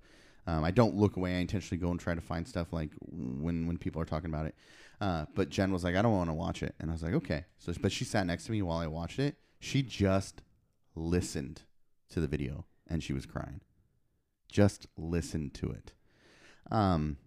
[0.48, 1.36] Um, I don't look away.
[1.36, 4.46] I intentionally go and try to find stuff like when when people are talking about
[4.48, 4.56] it.
[5.00, 7.14] Uh, but Jen was like, I don't want to watch it, and I was like,
[7.14, 7.46] okay.
[7.58, 9.36] So, but she sat next to me while I watched it.
[9.60, 10.42] She just
[10.96, 11.62] listened
[12.10, 13.62] to the video and she was crying.
[14.52, 15.94] Just listened to it.
[16.72, 17.18] Um,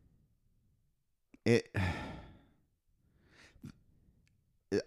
[1.44, 1.74] it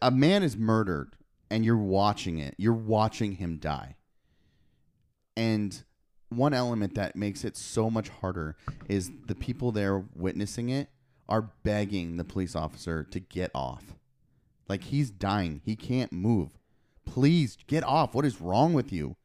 [0.01, 1.15] a man is murdered
[1.49, 2.55] and you're watching it.
[2.57, 3.95] You're watching him die.
[5.37, 5.83] And
[6.29, 8.55] one element that makes it so much harder
[8.87, 10.89] is the people there witnessing it
[11.27, 13.95] are begging the police officer to get off.
[14.67, 15.61] Like he's dying.
[15.63, 16.49] He can't move.
[17.05, 18.13] Please get off.
[18.13, 19.15] What is wrong with you?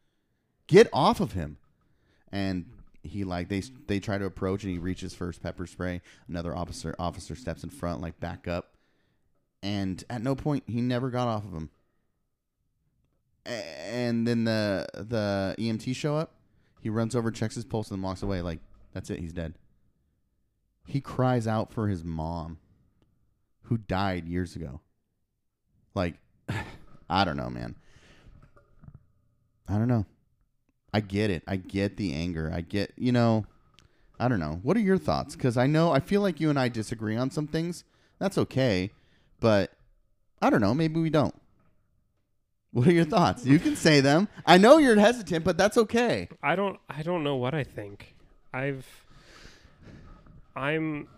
[0.66, 1.56] Get off of him.
[2.30, 2.66] And
[3.02, 6.02] he like they they try to approach and he reaches first pepper spray.
[6.28, 8.74] Another officer officer steps in front like back up.
[9.62, 11.70] And at no point he never got off of him.
[13.46, 16.34] And then the the emt show up.
[16.80, 18.42] He runs over checks his pulse and walks away.
[18.42, 18.60] Like
[18.92, 19.18] that's it.
[19.18, 19.54] He's dead.
[20.86, 22.58] He cries out for his mom
[23.62, 24.80] who died years ago.
[25.94, 26.16] Like
[27.10, 27.76] i don't know man.
[29.68, 30.04] I don't know
[30.92, 31.42] I get it.
[31.46, 32.50] I get the anger.
[32.54, 33.46] I get, you know,
[34.18, 34.60] I don't know.
[34.62, 35.36] What are your thoughts?
[35.36, 37.84] Because I know, I feel like you and I disagree on some things.
[38.18, 38.90] That's okay.
[39.40, 39.72] But
[40.42, 40.74] I don't know.
[40.74, 41.34] Maybe we don't.
[42.72, 43.44] What are your thoughts?
[43.44, 44.28] You can say them.
[44.46, 46.28] I know you're hesitant, but that's okay.
[46.42, 48.14] I don't I don't know what I think.
[48.52, 48.86] I've
[50.54, 51.08] I'm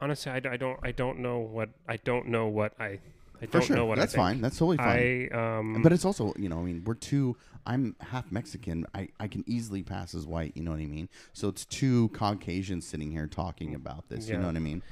[0.00, 2.98] honestly I, I don't I don't know what I don't know what I
[3.42, 3.76] I For don't sure.
[3.76, 4.26] know what that's I think.
[4.26, 4.40] fine.
[4.42, 5.30] That's totally fine.
[5.32, 7.36] I um but it's also, you know, I mean, we're two.
[7.66, 8.86] I'm half Mexican.
[8.94, 10.52] I, I can easily pass as white.
[10.56, 11.08] You know what I mean?
[11.32, 14.28] So it's two Caucasians sitting here talking about this.
[14.28, 14.40] You Yeah.
[14.40, 14.82] know what I mean?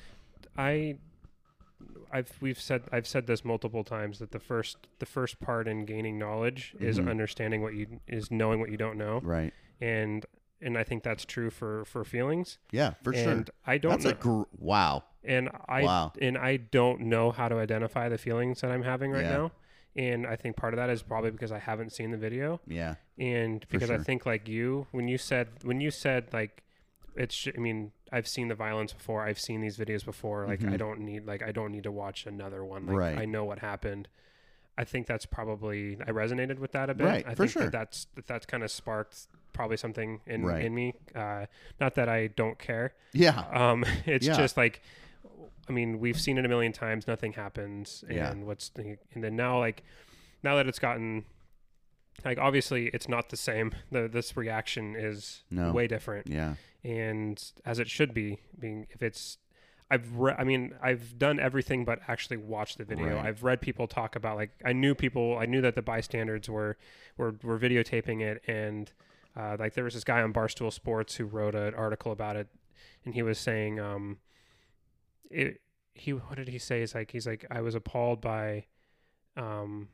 [0.56, 0.96] I
[2.12, 5.84] I've we've said I've said this multiple times that the first the first part in
[5.84, 7.08] gaining knowledge is Mhm.
[7.08, 9.52] understanding what you is knowing what you don't know Right.
[9.80, 10.24] and
[10.61, 13.31] and I think that's true for for feelings Yeah, for sure.
[13.31, 15.05] and I don't That's know a gr- wow.
[15.25, 16.12] and I Wow.
[16.21, 19.37] and I don't know how to identify the feelings that I'm having right Yeah.
[19.37, 19.53] now.
[19.97, 22.97] And I think part of that is probably because I haven't seen the video, Yeah.
[23.18, 26.62] and because I think like you, when you said when you said like
[27.16, 29.25] it's, I mean, I've seen the violence before.
[29.25, 30.47] I've seen these videos before.
[30.47, 30.79] Like I Mhm.
[30.79, 32.87] don't need like I don't need to watch another one.
[32.87, 33.18] Like Right.
[33.18, 34.07] I know what happened.
[34.79, 37.05] I think that's probably I resonated with that a bit.
[37.05, 37.62] Right, I for think sure.
[37.64, 40.64] that that's that that's kind of sparked probably something in Right.
[40.64, 40.95] in me.
[41.14, 41.47] Uh,
[41.81, 43.41] not that I don't care, Yeah.
[43.53, 44.37] um, it's Yeah.
[44.37, 44.81] just like,
[45.69, 47.07] I mean, we've seen it a million times.
[47.09, 48.35] Nothing happens, and Yeah.
[48.35, 49.83] what's the, and then now like,
[50.45, 51.25] now that it's gotten
[52.25, 53.73] like obviously it's not the same.
[53.91, 55.73] The this reaction is No.
[55.73, 56.55] way different, Yeah.
[56.85, 58.38] and as it should be.
[58.59, 59.38] Being if it's
[59.90, 63.16] I've re- I mean I've done everything but actually watch the video.
[63.16, 63.27] Right.
[63.27, 66.77] I've read people talk about like I knew people I knew that the bystanders were
[67.16, 68.92] were were videotaping it and
[69.37, 72.48] uh, like there was this guy on Barstool Sports who wrote an article about it
[73.05, 74.18] and he was saying um
[75.31, 75.61] it
[75.94, 76.81] he what did he say?
[76.81, 78.66] He's like he's like I was appalled by
[79.37, 79.88] um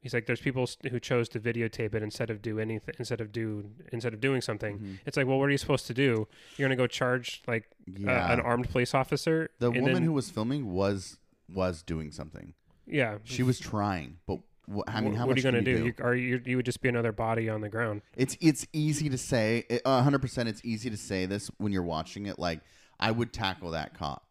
[0.00, 3.30] he's like there's people who chose to videotape it instead of do anything instead of
[3.32, 4.78] do instead of doing something.
[4.78, 4.98] Mhm.
[5.06, 6.26] It's like well what are you supposed to do?
[6.56, 8.32] You're going to go charge like uh, Yeah.
[8.32, 9.50] an armed police officer?
[9.58, 11.18] the woman then- who was filming was
[11.52, 12.54] was doing something.
[12.86, 14.38] yeah She was trying, but
[14.72, 15.78] wh- I mean, how what much are you gonna do?
[15.78, 15.84] do?
[15.86, 18.02] You, are you you would just be another body on the ground.
[18.16, 20.48] It's it's easy to say, hundred percent.
[20.48, 22.38] It's easy to say this when you're watching it.
[22.38, 22.60] Like
[22.98, 24.26] I would tackle that cop.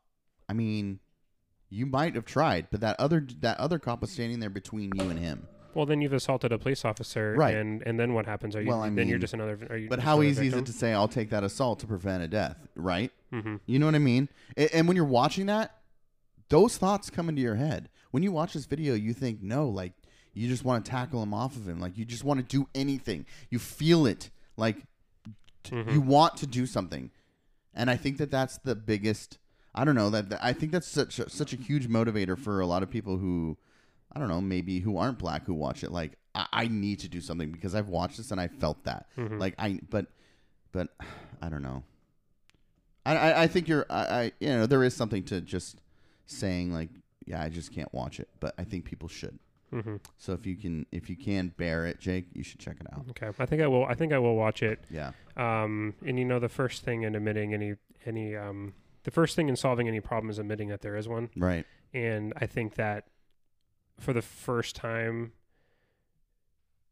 [0.48, 1.00] I mean,
[1.70, 5.10] you might have tried, but that other that other cop was standing there between you
[5.10, 5.48] and him.
[5.76, 7.56] Well, then you've assaulted a police officer, Right.
[7.56, 8.56] And and then what happens?
[8.56, 8.68] Are you?
[8.70, 9.58] Well, I then you're just another.
[9.70, 9.90] Are you?
[9.90, 12.24] But just how another easy is it to say I'll take that assault to prevent
[12.24, 13.12] a death, right?
[13.34, 13.58] Mm-hmm.
[13.66, 14.30] You know what I mean?
[14.58, 15.76] A- And when you're watching that,
[16.50, 17.90] those thoughts come into your head.
[18.12, 19.94] When you watch this video, you think, no, like
[20.34, 22.68] you just want to tackle him off of him, like you just want to do
[22.74, 23.26] anything.
[23.52, 24.78] You feel it, like
[25.64, 25.92] t- Mhm.
[25.94, 27.12] you want to do something.
[27.76, 29.38] And I think that that's the biggest.
[29.76, 32.60] I don't know that, that- I think that's such a, such a huge motivator for
[32.60, 33.58] a lot of people who,
[34.14, 35.92] I don't know, maybe who aren't black who watch it.
[35.92, 39.08] Like I, I need to do something because I've watched this and I felt that.
[39.18, 39.40] Mhm.
[39.40, 40.08] Like I, but,
[40.72, 40.90] but
[41.42, 41.84] I don't know.
[43.06, 45.80] I, I, I think you're, I, I, you know, there is something to just
[46.26, 46.90] saying like,
[47.26, 49.38] yeah, I just can't watch it, but I think people should.
[49.72, 49.98] Mm-hmm.
[50.18, 53.06] So if you can, if you can bear it, Jake, you should check it out.
[53.12, 53.86] Okay, I think I will.
[53.86, 54.84] I think I will watch it.
[54.90, 59.36] Yeah, Um, and you know, the first thing in admitting any any um, the first
[59.36, 61.30] thing in solving any problem is admitting that there is one.
[61.38, 61.68] right.
[61.94, 63.06] And I think that
[64.00, 65.34] for the first time,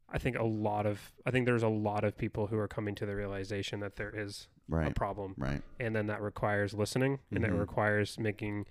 [0.10, 2.96] I think a lot of I think there's a lot of people who are coming
[2.96, 5.34] to the realization that there is a problem.
[5.38, 5.62] Right.
[5.80, 7.60] and then that requires listening and it Mhm.
[7.60, 8.66] requires making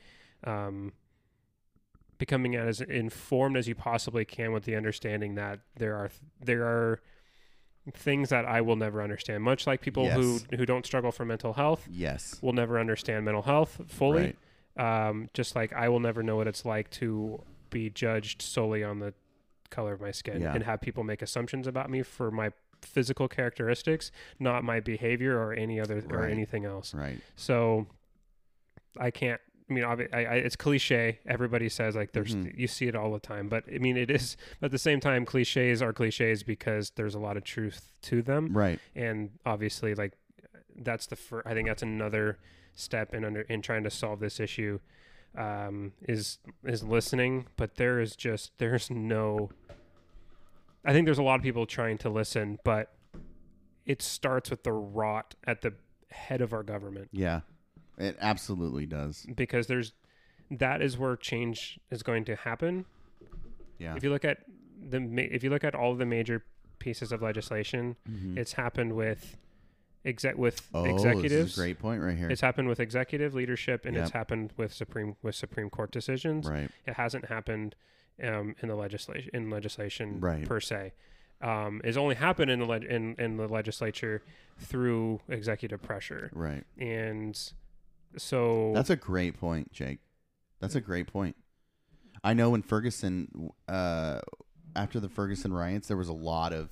[0.44, 0.92] um,
[2.18, 7.00] becoming as informed as you possibly can with the understanding that there are there are
[7.92, 10.16] things that I will never understand much like people Yes.
[10.16, 12.40] who who don't struggle for mental health Yes.
[12.42, 14.34] will never understand mental health fully
[14.76, 15.08] Right.
[15.08, 17.42] um, just like I will never know what it's like to
[17.76, 19.12] be judged solely on the
[19.68, 20.54] color of my skin Yeah.
[20.54, 25.52] and have people make assumptions about me for my physical characteristics not my behavior or
[25.52, 27.18] any other or anything else Right.
[27.36, 27.86] so
[28.98, 29.40] I can't.
[29.68, 31.18] I mean, I, I, it's cliche.
[31.26, 32.56] Everybody says like there's Mhm.
[32.56, 34.36] you see it all the time, but I mean it is.
[34.60, 38.22] But at the same time, cliches are cliches because there's a lot of truth to
[38.22, 38.78] them, Right.
[38.94, 40.12] and obviously, like
[40.76, 42.38] that's the fir- I think that's another
[42.74, 44.78] step in under in trying to solve this issue
[45.36, 47.46] um, is is listening.
[47.56, 49.50] But there is just there's no.
[50.84, 52.92] I think there's a lot of people trying to listen, but
[53.84, 55.74] it starts with the rot at the
[56.10, 57.40] head of our government Yeah.
[57.98, 59.26] It absolutely does.
[59.34, 59.92] because there's
[60.50, 62.84] that is where change is going to happen.
[63.78, 63.96] Yeah.
[63.96, 64.38] If you look at
[64.80, 64.98] the
[65.34, 66.44] if you look at all of the major
[66.78, 68.36] pieces of legislation, Mhm.
[68.38, 69.36] it's happened with
[70.06, 71.30] exec with oh, executives.
[71.32, 72.30] This is a great point right here.
[72.30, 76.46] It's happened with executive leadership, and it's happened with supreme with Supreme Court decisions.
[76.46, 76.70] right.
[76.86, 77.74] It hasn't happened
[78.22, 80.46] um, in the legislation in legislation Right.
[80.46, 80.92] per se.
[81.42, 84.22] Um, it's only happened in the leg- in in the legislature
[84.58, 86.64] through executive pressure, Right.
[86.78, 87.38] and
[88.16, 89.98] so That's a great point, Jake.
[90.60, 91.36] That's a great point.
[92.24, 94.20] I know in Ferguson, uh,
[94.74, 96.70] after the Ferguson riots, there was a lot of,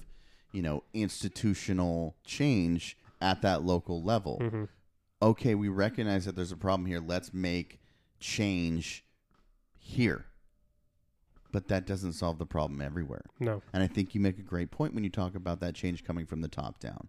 [0.52, 4.38] you know, institutional change at that local level.
[4.40, 4.68] Mhm.
[5.22, 7.00] Okay, we recognize that there's a problem here.
[7.00, 7.80] Let's make
[8.20, 9.04] change
[9.78, 10.26] here.
[11.50, 13.24] But that doesn't solve the problem everywhere.
[13.40, 13.62] no.
[13.72, 16.26] And I think you make a great point when you talk about that change coming
[16.26, 17.08] from the top down.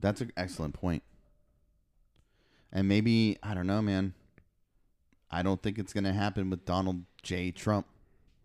[0.00, 1.02] That's an excellent point.
[2.70, 4.14] And maybe, I don't know, man.
[5.30, 7.50] I don't think it's going to happen with Donald J.
[7.50, 7.86] Trump.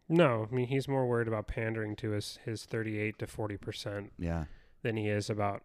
[0.09, 4.13] No, I mean he's more worried about pandering to his his 38 to 40 percent
[4.17, 4.45] Yeah.
[4.81, 5.63] than he is about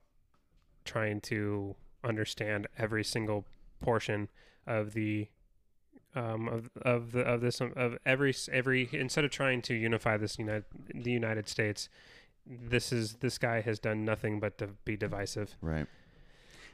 [0.84, 3.44] trying to understand every single
[3.80, 4.28] portion
[4.66, 5.28] of the
[6.14, 10.38] um of of the of this of every every instead of trying to unify this
[10.38, 10.64] united
[10.94, 11.88] the United States
[12.46, 15.86] this is this guy has done nothing but to be divisive Right.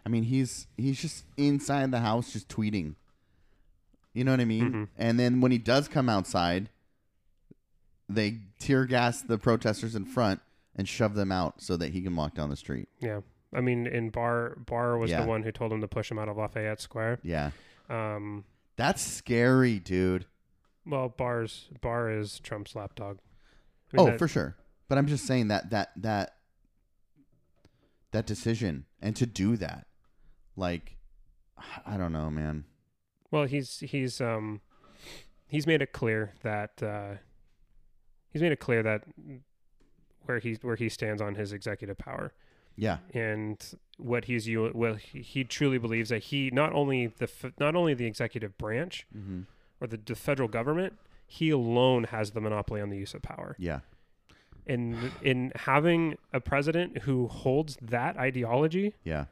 [0.06, 2.94] I mean, he's he's just inside the house just tweeting.
[4.14, 4.72] You know what I mean?
[4.72, 4.88] Mhm.
[4.96, 6.70] And then when he does come outside,
[8.08, 10.40] they tear gas the protesters in front
[10.74, 12.88] and shove them out so that he can walk down the street.
[13.00, 13.20] yeah
[13.52, 15.22] I mean in Barr Barr was Yeah.
[15.22, 17.50] the one who told him to push him out of Lafayette Square Yeah.
[17.88, 18.44] um
[18.76, 20.26] That's scary, dude.
[20.86, 23.18] well Barr's Barr is Trump's lapdog
[23.92, 24.56] I mean, oh, that- for sure.
[24.88, 26.34] But I'm just saying that that that
[28.12, 29.86] that decision and to do that,
[30.56, 30.96] like,
[31.86, 32.64] I don't know, man.
[33.30, 34.60] Well, he's he's um
[35.46, 37.14] he's made it clear that uh,
[38.30, 39.04] he's made it clear that
[40.24, 42.32] where he where he stands on his executive power
[42.78, 43.62] Yeah, and
[43.98, 47.94] what he's you well he, he truly believes that he not only the not only
[47.94, 49.40] the executive branch mm-hmm.
[49.80, 50.94] or the, the federal government
[51.26, 53.80] he alone has the monopoly on the use of power yeah,
[54.66, 59.24] and in having a president who holds that ideology yeah,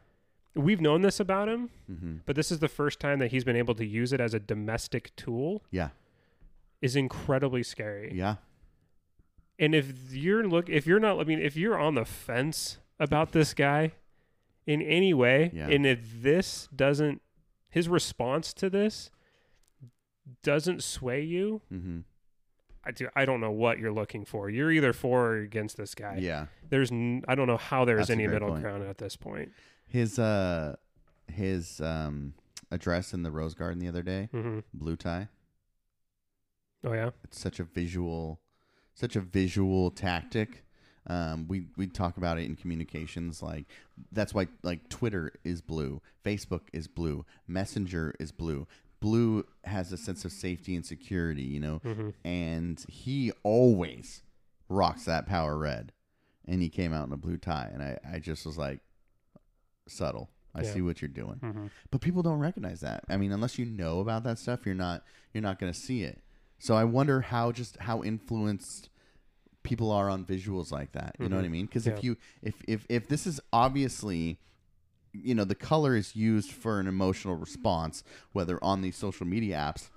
[0.56, 2.16] we've known this about him mm-hmm.
[2.26, 4.40] but this is the first time that he's been able to use it as a
[4.40, 5.90] domestic tool yeah,
[6.82, 8.10] is incredibly scary.
[8.12, 8.36] yeah,
[9.60, 13.32] And if you're look if you're not I mean if you're on the fence about
[13.32, 13.92] this guy
[14.66, 15.68] in any way Yeah.
[15.68, 17.20] and if this doesn't
[17.68, 19.10] his response to this
[20.42, 22.00] doesn't sway you, mm-hmm.
[22.84, 24.48] I do, I don't know what you're looking for.
[24.48, 26.18] You're either for or against this guy.
[26.20, 26.46] yeah.
[26.68, 28.62] There's n- I don't know how there's That's any middle point.
[28.62, 29.50] ground at this point.
[29.86, 30.76] His uh,
[31.28, 32.34] his um
[32.70, 35.28] address in the Rose Garden the other day, hmm blue tie.
[36.84, 37.10] Oh yeah.
[37.24, 38.40] It's such a visual,
[38.94, 40.64] such a visual tactic.
[41.08, 43.66] Um, we we talk about it in communications, like
[44.12, 48.66] that's why like Twitter is blue, Facebook is blue, Messenger is blue.
[48.98, 54.22] Blue has a sense of safety and security, you know, hmm and he always
[54.68, 55.92] rocks that power red.
[56.48, 58.80] And he came out in a blue tie, and I I just was like,
[59.88, 60.30] subtle.
[60.54, 60.72] I Yeah.
[60.72, 63.04] see what you're doing hmm but people don't recognize that.
[63.10, 66.02] I mean, unless you know about that stuff, you're not you're not going to see
[66.02, 66.22] it.
[66.58, 68.88] So I wonder how just how influenced
[69.66, 71.16] people are on visuals like that.
[71.18, 71.52] You know what I Mhm.
[71.52, 71.66] mean?
[71.66, 71.94] Because Yeah.
[71.94, 74.38] if you if if if this is obviously
[75.12, 79.56] you know the color is used for an emotional response whether on these social media
[79.56, 79.88] apps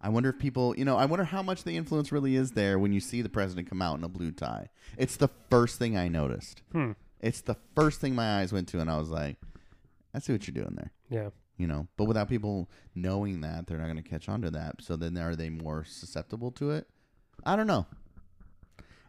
[0.00, 2.78] I wonder if people, you know, I wonder how much the influence really is there
[2.78, 4.68] when you see the president come out in a blue tie.
[4.98, 6.60] It's the first thing I noticed.
[6.72, 6.92] Hmm.
[7.20, 9.38] It's the first thing my eyes went to, and I was like,
[10.14, 11.30] I see what you're doing there Yeah.
[11.56, 14.80] you know but without people knowing that they're not going to catch on to that
[14.82, 16.86] so then are they more susceptible to it
[17.44, 17.84] i don't know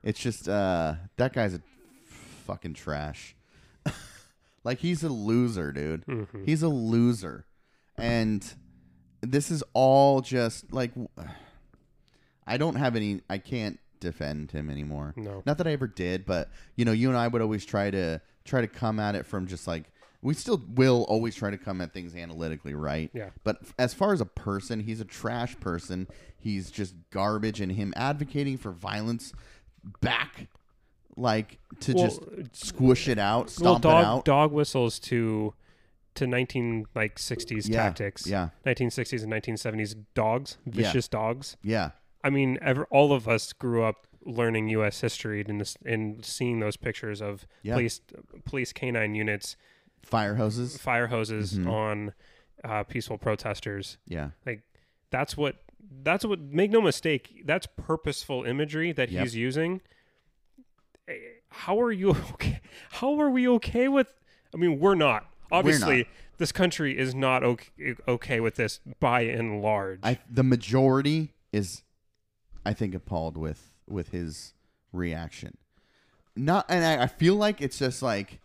[0.06, 1.62] it's just uh that guy's a
[2.48, 3.36] fucking trash
[4.64, 7.46] like he's a loser dude hmm he's a loser
[7.98, 8.54] and
[9.22, 10.92] this is all just like
[12.48, 15.42] i don't have any i can't defend him anymore No.
[15.46, 18.22] not that I ever did, but you know, you and I would always try to
[18.44, 19.86] try to come at it from just like
[20.22, 23.10] we still will always try to come at things analytically, right?
[23.14, 23.30] Yeah.
[23.44, 26.08] But f- as far as a person, he's a trash person.
[26.38, 29.34] He's just garbage, and him advocating for violence
[30.02, 30.48] back,
[31.18, 32.22] like to Well, just
[32.56, 34.26] squish it out, well, dog it out.
[34.26, 35.54] dog whistles to
[36.16, 38.26] to 19 like 60s Yeah, tactics.
[38.26, 40.72] Yeah, 1960s and 1970s dogs, Yeah.
[40.72, 41.58] vicious dogs.
[41.62, 41.92] yeah,
[42.24, 45.02] I mean, ever, all of us grew up learning U.S.
[45.02, 47.74] history and this, and seeing those pictures of Yeah.
[47.76, 48.00] police
[48.46, 49.58] police canine units,
[50.04, 50.78] fire hoses.
[50.78, 51.70] fire hoses Mhm.
[51.72, 52.14] on
[52.64, 53.98] uh, peaceful protesters.
[54.08, 54.62] Yeah, like
[55.12, 55.58] That's what
[56.04, 56.40] that's what.
[56.40, 59.24] Make no mistake, that's purposeful imagery that Yep.
[59.24, 59.82] he's using.
[61.50, 62.62] How are you okay?
[62.92, 64.14] How are we okay with?
[64.54, 65.30] I mean, we're not.
[65.52, 70.00] Obviously, this country is not okay, okay with this by and large.
[70.04, 71.84] I the majority is,
[72.66, 74.54] I think, appalled with with his
[74.92, 75.58] reaction.
[76.36, 78.40] Not, and I, I feel like it's just like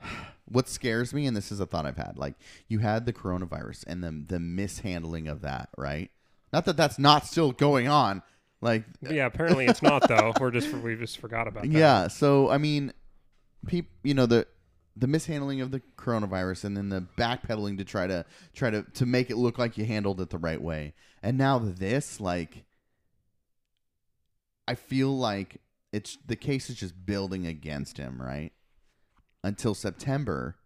[0.46, 2.18] what scares me, and this is a thought I've had.
[2.18, 2.34] Like
[2.68, 6.10] you had the coronavirus and the the mishandling of that, right?
[6.52, 8.22] Not that that's not still going on.
[8.60, 10.32] Like yeah, apparently it's not though.
[10.38, 11.70] We're just we just forgot about that.
[11.70, 12.92] yeah, so I mean,
[13.66, 14.46] peop, you know the
[14.96, 19.06] the mishandling of the coronavirus and then the backpedaling to try to try to to
[19.06, 20.92] make it look like you handled it the right way.
[21.22, 22.64] And now this like
[24.68, 25.60] I feel like
[25.92, 28.52] it's the case is just building against him, right?
[29.42, 30.56] Until September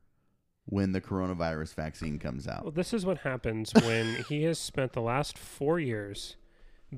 [0.66, 2.74] when the coronavirus vaccine comes Well, out.
[2.74, 6.37] this is what happens when he has spent the last four years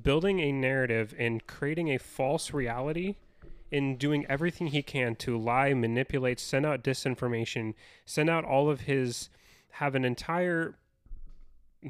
[0.02, 3.16] building a narrative and creating a false reality
[3.70, 8.82] in doing everything he can to lie, manipulate, send out disinformation, send out all of
[8.82, 9.28] his,
[9.72, 10.76] have an entire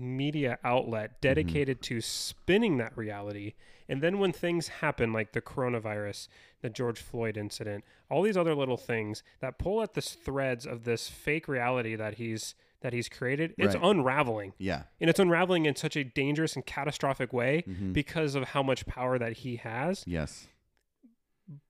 [0.01, 3.55] media outlet dedicated to spinning that reality.
[3.89, 6.29] And then when things happen, like the coronavirus,
[6.61, 10.85] the George Floyd incident, all these other little things that pull at the threads of
[10.85, 13.83] this fake reality that he's that he's created, it's Right.
[13.85, 14.53] unraveling.
[14.59, 14.83] Yeah.
[15.01, 17.93] And it's unraveling in such a dangerous and catastrophic way Mhm.
[17.95, 20.05] because of how much power that he has.
[20.07, 20.47] Yes.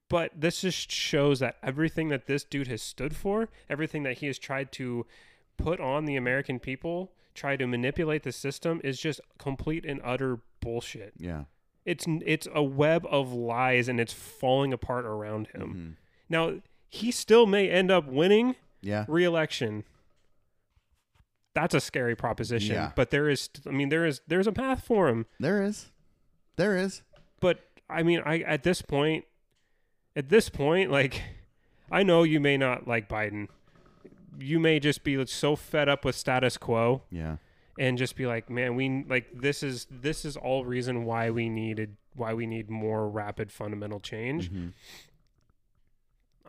[0.08, 4.26] But this just shows that everything that this dude has stood for, everything that he
[4.26, 5.06] has tried to
[5.56, 10.38] put on the American people, try to manipulate the system, is just complete and utter
[10.60, 11.12] bullshit.
[11.18, 11.44] Yeah.
[11.84, 15.62] It's it's a web of lies and it's falling apart around him.
[15.68, 15.90] Mm-hmm.
[16.28, 19.04] Now, he still may end up winning Yeah.
[19.08, 19.84] re-election.
[21.54, 22.92] That's a scary proposition, Yeah.
[22.94, 25.26] but there is I mean there is there's a path for him.
[25.40, 25.90] There is.
[26.56, 27.02] There is.
[27.40, 29.24] But I mean I at this point
[30.14, 31.22] at this point like
[31.90, 33.48] I know you may not like Biden.
[34.38, 37.36] You may just be so fed up with status quo Yeah.
[37.78, 41.48] and just be like, man, we like this is this is all reason why we
[41.48, 44.50] needed why we need more rapid fundamental change.
[44.50, 44.72] Mhm.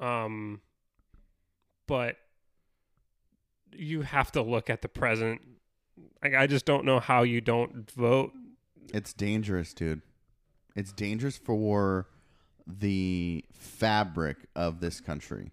[0.01, 0.61] Um,
[1.87, 2.17] but
[3.73, 5.41] you have to look at the present.
[6.23, 8.31] Like, I just don't know how you don't vote.
[8.93, 10.01] It's dangerous, dude.
[10.75, 12.07] It's dangerous for
[12.65, 15.51] the fabric of this country.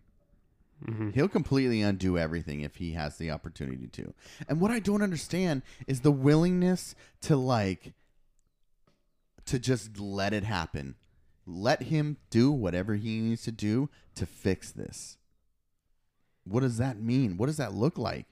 [0.87, 1.11] Mm-hmm.
[1.11, 4.12] He'll completely undo everything if he has the opportunity to.
[4.49, 7.95] And what I don't understand is the willingness to like
[9.47, 10.97] to just let it happen.
[11.47, 15.16] Let him do whatever he needs to do to fix this.
[16.45, 17.37] What does that mean?
[17.37, 18.26] What does that look like?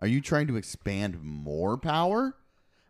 [0.00, 2.34] Are you trying to expand more power?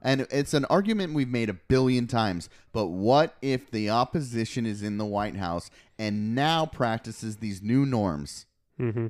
[0.00, 2.48] And it's an argument we've made a billion times.
[2.72, 7.84] But what if the opposition is in the White House and now practices these new
[7.84, 8.46] norms?
[8.80, 9.06] Mm-hmm.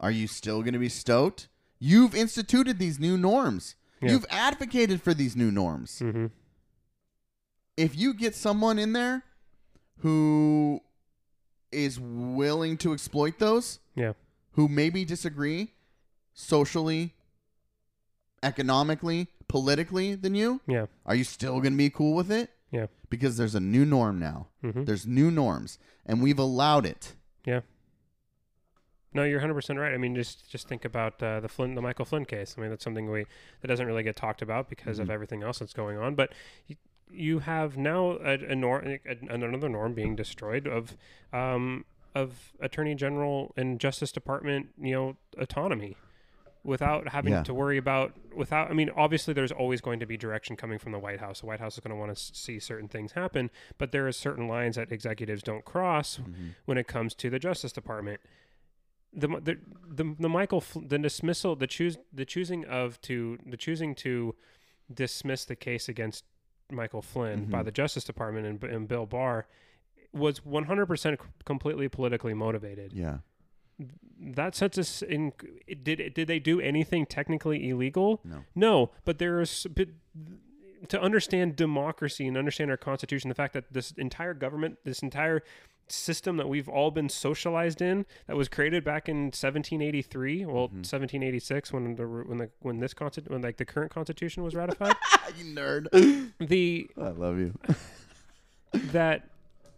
[0.00, 1.48] Are you still going to be stoked?
[1.78, 3.76] You've instituted these new norms.
[4.00, 4.10] Yeah.
[4.12, 6.00] You've advocated for these new norms.
[6.00, 6.26] Mm-hmm.
[7.76, 9.22] If you get someone in there
[9.98, 10.80] who
[11.70, 14.12] is willing to exploit those, Yeah.
[14.52, 15.72] who maybe disagree
[16.34, 17.14] socially,
[18.42, 20.86] economically, politically than you, Yeah.
[21.06, 22.50] are you still going to be cool with it?
[22.70, 22.86] Yeah.
[23.08, 24.48] Because there's a new norm now.
[24.64, 24.84] Mm-hmm.
[24.84, 27.14] There's new norms, and we've allowed it.
[27.44, 27.60] Yeah.
[29.14, 29.92] No, you're 100 percent right.
[29.92, 32.54] I mean, just just think about uh, the Flynn, the Michael Flynn case.
[32.56, 33.26] I mean, that's something we
[33.60, 35.12] that doesn't really get talked about because of Mhm.
[35.12, 36.14] everything else that's going on.
[36.14, 36.32] But
[36.66, 36.76] you,
[37.10, 40.96] you have now a, a norm, a, another norm being destroyed of
[41.32, 41.84] um,
[42.14, 45.96] of Attorney General and Justice Department, you know, autonomy,
[46.64, 47.42] without having Yeah.
[47.42, 48.70] to worry about without.
[48.70, 51.40] I mean, obviously, there's always going to be direction coming from the White House.
[51.40, 54.12] The White House is going to want to see certain things happen, but there are
[54.12, 56.18] certain lines that executives don't cross
[56.64, 58.20] when it comes to the Justice Department.
[59.14, 59.58] The the
[59.88, 64.34] the, the Michael the dismissal the choose the choosing of to the choosing to
[64.92, 66.24] dismiss the case against
[66.70, 67.64] Michael Flynn by Mhm.
[67.66, 69.46] the Justice Department and, and Bill Barr
[70.12, 72.92] was 100% completely politically motivated.
[72.92, 73.18] Yeah.
[74.20, 75.32] That sets us in
[75.82, 78.20] did did they do anything technically illegal?
[78.24, 78.44] No.
[78.54, 79.88] No, but there is but
[80.88, 85.42] to understand democracy and understand our constitution, the fact that this entire government, this entire
[85.92, 90.84] system that we've all been socialized in, that was created back in 1783, well, Mhm.
[90.86, 94.96] 1786 when the when the when this consti- when like the current constitution was ratified,
[95.38, 95.86] you nerd.
[96.38, 97.52] the I love you.
[98.92, 99.28] that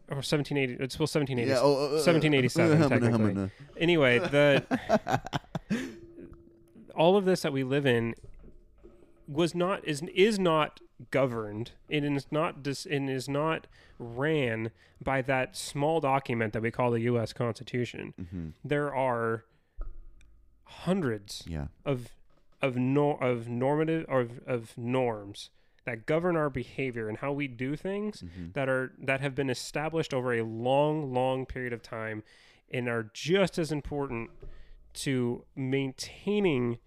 [0.09, 3.43] or 1780 it's well 1780 Yeah, oh, uh, 1787 uh, technically.
[3.43, 4.63] uh, anyway the
[6.95, 8.15] all of this that we live in
[9.29, 13.67] was not is is not governed and is not dis, and is not
[13.99, 14.71] ran
[15.03, 17.33] by that small document that we call the U.S.
[17.33, 18.15] Constitution.
[18.21, 18.53] mhm.
[18.65, 19.45] There are
[20.65, 21.69] hundreds Yeah.
[21.85, 22.11] of
[22.63, 25.51] of nor of normative of, of norms
[25.85, 28.55] that govern our behavior and how we do things Mhm.
[28.55, 32.23] that are that have been established over a long long period of time
[32.73, 34.31] and are just as important
[34.95, 36.79] to maintaining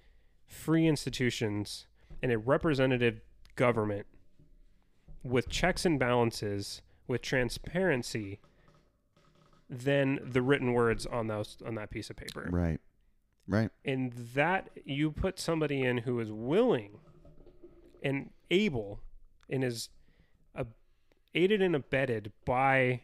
[0.48, 1.86] free institutions
[2.22, 3.22] and a representative
[3.55, 4.05] government
[5.24, 8.39] with checks and balances with transparency
[9.70, 12.80] than the written words on those on that piece of paper Right.
[13.47, 13.70] Right.
[13.86, 16.99] and that you put somebody in who is willing
[18.03, 19.01] and able
[19.49, 19.89] and is
[21.36, 23.01] aided and abetted by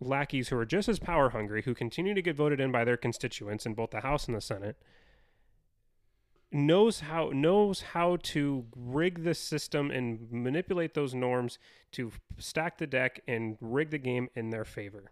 [0.00, 2.96] lackeys who are just as power hungry who continue to get voted in by their
[2.96, 4.76] constituents in both the house and the senate
[6.52, 11.58] knows how knows how to rig the system and manipulate those norms
[11.92, 15.10] to stack the deck and rig the game in their favor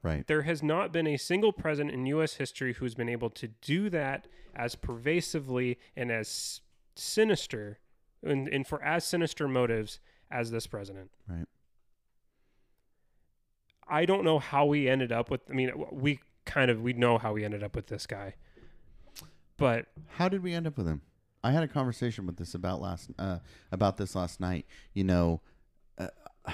[0.00, 0.24] Right.
[0.28, 2.34] there has not been a single president in U.S.
[2.34, 6.60] history who's been able to do that as pervasively and as
[6.94, 7.80] sinister
[8.22, 9.98] and, and for as sinister motives
[10.30, 11.10] as this president.
[11.28, 11.46] Right.
[13.88, 15.40] I don't know how we ended up with.
[15.50, 18.34] I mean, we kind of we know how we ended up with this guy,
[19.58, 19.86] but
[20.16, 21.02] How did we end up with him?
[21.44, 23.38] I had a conversation with this about last uh,
[23.70, 24.66] about this last night.
[24.92, 25.40] You know,
[25.98, 26.08] uh,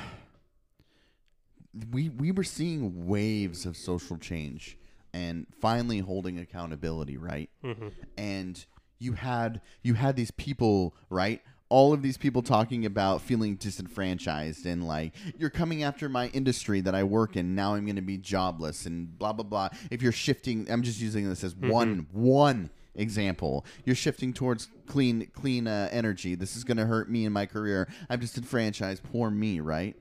[1.91, 4.79] we we were seeing waves of social change
[5.13, 7.51] and finally holding accountability, right?
[7.63, 7.93] mhm.
[8.17, 8.65] and
[8.99, 14.65] you had you had these people right all of these people talking about feeling disenfranchised
[14.65, 17.55] and like you're coming after my industry that I work in.
[17.57, 19.71] Now I'm going to be jobless and blah blah blah.
[19.91, 23.65] If you're shifting, I'm just using this as one one example.
[23.85, 26.35] You're shifting towards clean clean uh, energy.
[26.35, 27.89] This is going to hurt me in my career.
[28.09, 29.03] I'm disenfranchised.
[29.03, 29.97] Poor me, right?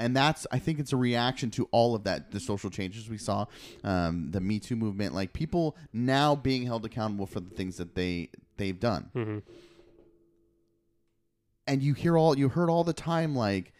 [0.00, 3.18] and that's I think it's a reaction to all of that the social changes we
[3.18, 3.46] saw,
[3.82, 7.94] um, the Me Too movement, like people now being held accountable for the things that
[7.94, 9.10] they they've done.
[9.12, 9.38] hmm
[11.66, 13.72] And you hear all you heard all the time like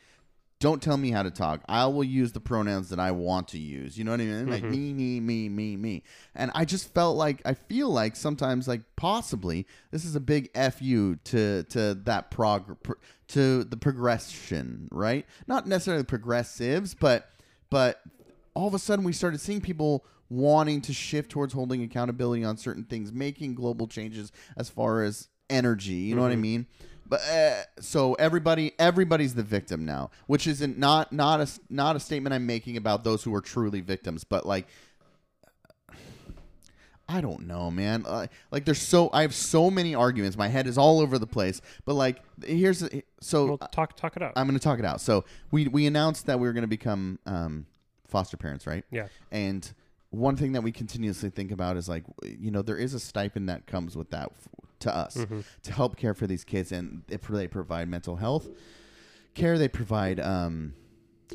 [0.61, 1.63] don't tell me how to talk.
[1.69, 3.97] I will use the pronouns that I want to use.
[3.97, 4.49] You know what I mean?
[4.49, 4.71] Like Mhm.
[4.71, 6.03] me, me, me, me, me.
[6.35, 10.51] And I just felt like I feel like sometimes like possibly this is a big
[10.73, 12.77] fu to to that prog
[13.29, 15.27] to the progression, right?
[15.47, 17.31] Not necessarily progressives, but
[17.71, 18.01] but
[18.55, 22.57] all of a sudden we started seeing people wanting to shift towards holding accountability on
[22.57, 25.95] certain things, making global changes as far as energy.
[25.95, 26.41] You know what I Mhm.
[26.41, 26.67] mean?
[27.09, 32.01] But uh, so everybody, everybody's the victim now, which isn't not not a not a
[32.01, 34.67] statement I'm making about those who are truly victims, but like.
[37.11, 38.05] I don't know, man.
[38.07, 40.37] Uh, like, there's so I have so many arguments.
[40.37, 41.63] My head is all over the place.
[41.87, 42.87] But like, here's
[43.23, 44.35] so Well, talk talk it out.
[44.37, 45.01] I'm going to talk it out.
[45.01, 47.65] So we we announced that we were going to become um,
[48.07, 48.85] foster parents, right?
[48.91, 49.07] yeah.
[49.31, 49.73] And
[50.11, 53.49] one thing that we continuously think about is like, you know, there is a stipend
[53.49, 55.45] that comes with that f- to us Mhm.
[55.65, 58.49] to help care for these kids, and if they provide mental health
[59.35, 60.21] care, they provide.
[60.21, 60.75] Um,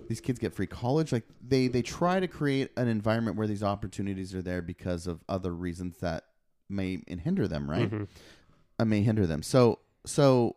[0.07, 1.11] these kids get free college.
[1.11, 5.23] Like they they try to create an environment where these opportunities are there because of
[5.29, 6.25] other reasons that
[6.67, 7.91] may hinder them, right?
[7.91, 8.07] Mhm.
[8.79, 9.43] uh, may hinder them.
[9.43, 10.55] So so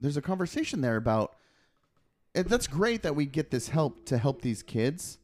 [0.00, 1.34] there's a conversation there about
[2.34, 5.18] that's great that we get this help to help these kids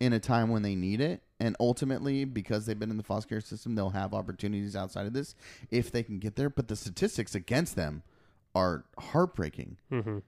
[0.00, 3.28] in a time when they need it and ultimately because they've been in the foster
[3.28, 5.34] care system they'll have opportunities outside of this
[5.70, 8.02] if they can get there but the statistics against them
[8.54, 10.22] are heartbreaking Mhm.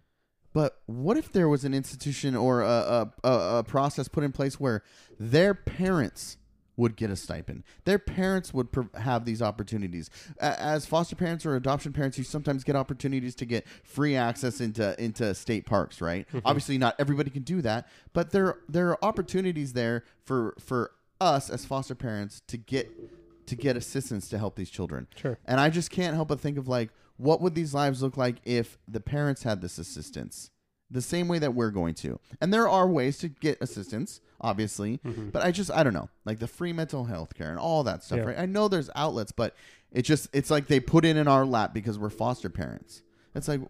[0.53, 4.33] but what if there was an institution or a, a, a, a process put in
[4.33, 4.83] place where
[5.19, 6.37] their parents
[6.77, 7.63] would get a stipend?
[7.85, 10.11] Their parents would pro- have these opportunities.
[10.41, 14.61] A- As foster parents or adoption parents, you sometimes get opportunities to get free access
[14.61, 16.27] into into state parks, right?
[16.45, 20.91] Obviously, not everybody can do that, but there there are opportunities there for for
[21.21, 25.07] us as foster parents to get to get assistance to help these children.
[25.17, 25.39] Sure.
[25.45, 26.89] And I just can't help but think of like,
[27.19, 30.51] what would these lives look like if the parents had this assistance?
[30.91, 32.19] The same way that we're going to.
[32.41, 34.99] And there are ways to get assistance, obviously.
[35.05, 35.31] Mhm.
[35.33, 36.09] But I just I don't know.
[36.25, 38.25] Like the free mental health care and all that stuff, Yeah.
[38.25, 38.39] right?
[38.39, 39.55] I know there's outlets, but
[39.93, 43.03] it just it's like they put it in our lap because we're foster parents.
[43.35, 43.61] It's like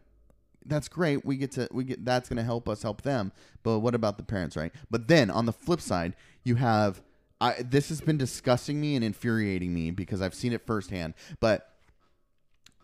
[0.66, 1.24] that's great.
[1.24, 3.32] We get to we get that's going to help us help them.
[3.62, 4.72] But what about the parents, right?
[4.90, 6.14] But then on the flip side,
[6.45, 7.03] you have
[7.45, 11.14] I this has been disgusting me and infuriating me because I've seen it firsthand.
[11.40, 11.68] But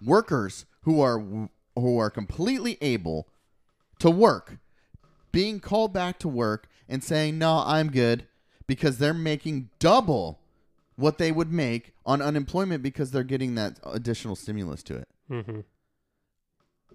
[0.05, 3.29] workers who are who are completely able
[4.01, 4.59] to work
[5.33, 8.27] being called back to work and saying, "No, I'm good,"
[8.67, 10.41] because they're making double
[10.97, 15.09] what they would make on unemployment because they're getting that additional stimulus to it.
[15.31, 15.65] Mhm.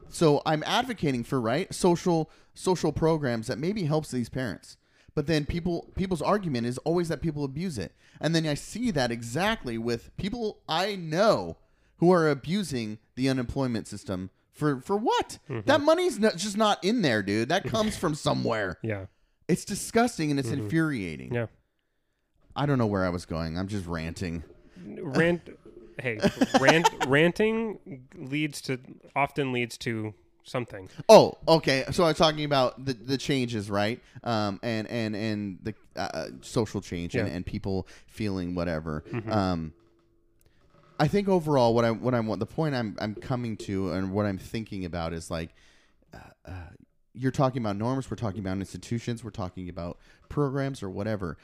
[0.10, 4.78] So I'm advocating for right social social programs that maybe helps these parents.
[5.16, 7.94] But then people people's argument is always that people abuse it.
[8.20, 11.58] And then I see that exactly with people I know
[11.98, 15.40] who are abusing the unemployment system for for what?
[15.50, 15.62] Mm-hmm.
[15.66, 17.50] That money's not, just not in there, dude.
[17.50, 18.78] That comes from somewhere.
[18.84, 19.06] Yeah.
[19.48, 20.64] It's disgusting and it's mm-hmm.
[20.64, 21.34] infuriating.
[21.34, 21.48] Yeah.
[22.56, 23.58] I don't know where I was going.
[23.58, 24.44] I'm just ranting.
[24.86, 25.50] Rant.
[26.00, 26.20] hey,
[26.60, 26.90] rant.
[27.08, 27.80] Ranting
[28.16, 28.80] leads to
[29.16, 30.14] often leads to
[30.46, 30.90] something.
[31.10, 31.84] Oh, okay.
[31.92, 34.00] So I was talking about the, the changes, right?
[34.24, 37.34] Um, and and and the uh, social change and, Yeah.
[37.36, 39.04] and people feeling whatever.
[39.30, 39.74] Um,
[41.00, 44.14] I think overall, what I what I want the point I'm I'm coming to and
[44.14, 45.54] what I'm thinking about is like,
[46.14, 46.52] uh, uh,
[47.14, 49.98] you're talking about norms, we're talking about institutions, we're talking about
[50.30, 51.38] programs or whatever.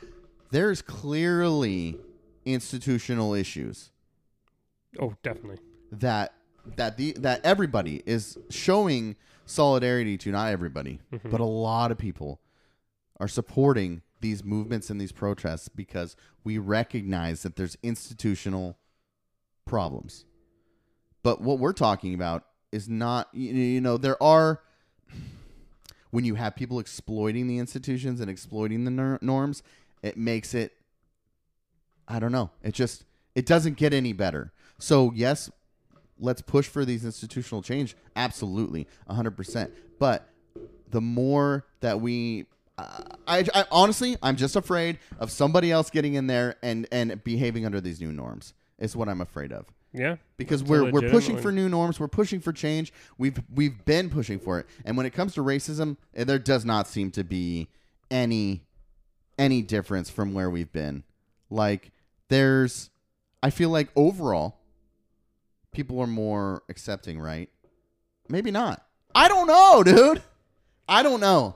[0.52, 1.98] There's clearly
[2.46, 3.90] institutional issues
[5.00, 5.60] Oh, definitely.
[5.92, 6.34] that
[6.76, 11.30] that the that everybody is showing solidarity to not everybody mm-hmm.
[11.30, 12.40] but a lot of people
[13.20, 18.78] are supporting these movements and these protests because we recognize that there's institutional
[19.66, 20.26] problems.
[21.24, 24.62] But what we're talking about is not you you know there are
[26.12, 29.62] when you have people exploiting the institutions and exploiting the nor- norms
[30.02, 30.74] it makes it
[32.08, 33.04] i don't know it just
[33.36, 34.52] it doesn't get any better.
[34.78, 35.50] So yes
[36.22, 40.30] let's push for these institutional change absolutely 100% but
[40.90, 42.46] the more that we
[42.78, 47.22] uh, I, I honestly i'm just afraid of somebody else getting in there and and
[47.24, 50.16] behaving under these new norms is what i'm afraid of Yeah.
[50.38, 52.94] because we're we're pushing for new norms, we're pushing for change.
[53.18, 56.64] We've we've been pushing for it, and when it comes to racism, eh, there does
[56.64, 57.68] not seem to be
[58.10, 58.62] any
[59.38, 61.04] any difference from where we've been.
[61.50, 61.92] Like
[62.30, 62.90] there's,
[63.44, 64.61] I feel like overall,
[65.72, 67.50] people are more accepting, right?
[68.30, 68.86] Maybe not.
[69.14, 70.22] I don't know, dude.
[70.88, 71.56] I don't know.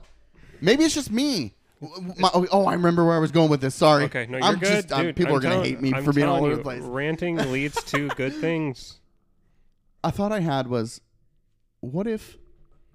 [0.60, 1.54] Maybe it's just me.
[2.18, 3.74] My- oh, oh, I remember where I was going with this.
[3.74, 4.04] Sorry.
[4.04, 5.16] Okay, no, you're I'm good, just, I'm- dude.
[5.16, 6.82] people I'm are gonna hate me I'm for being all over the place.
[6.82, 9.00] Ranting leads to good things.
[10.02, 11.00] I thought I had was,
[11.80, 12.38] what if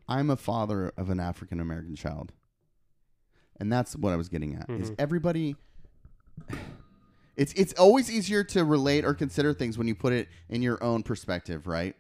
[0.07, 2.32] I'm a father of an African American child?
[3.59, 4.67] And that's what I was getting at.
[4.69, 4.95] Is Mhm.
[4.97, 5.55] everybody?
[7.36, 10.84] It's it's always easier to relate or consider things when you put it in your
[10.84, 11.95] own perspective, right?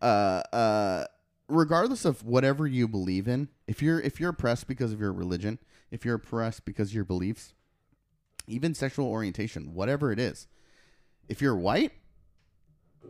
[0.00, 1.04] Uh, uh,
[1.48, 5.58] regardless of whatever you believe in, if you're if you're oppressed because of your religion,
[5.90, 7.54] if you're oppressed because of your beliefs,
[8.46, 10.46] even sexual orientation, whatever it is,
[11.28, 11.92] if you're white,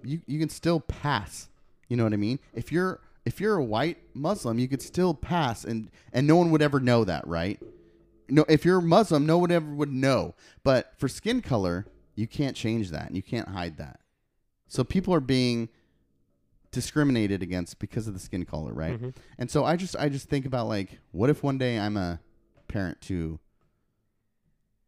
[0.03, 1.49] you you can still pass.
[1.89, 2.39] You know what I mean?
[2.55, 6.51] If you're if you're a white Muslim, you could still pass, and and no one
[6.51, 7.61] would ever know that, right?
[8.31, 10.35] No, if you're Muslim, no one ever would know.
[10.63, 14.01] But for skin color, you can't change that, and you can't hide that.
[14.69, 15.69] So people are being
[16.71, 19.01] discriminated against because of the skin color, right?
[19.01, 19.15] Mhm.
[19.39, 22.21] And so I just I just think about like, what if one day I'm a
[22.69, 23.41] parent to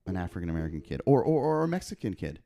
[0.06, 2.40] an African American kid or, or or a Mexican kid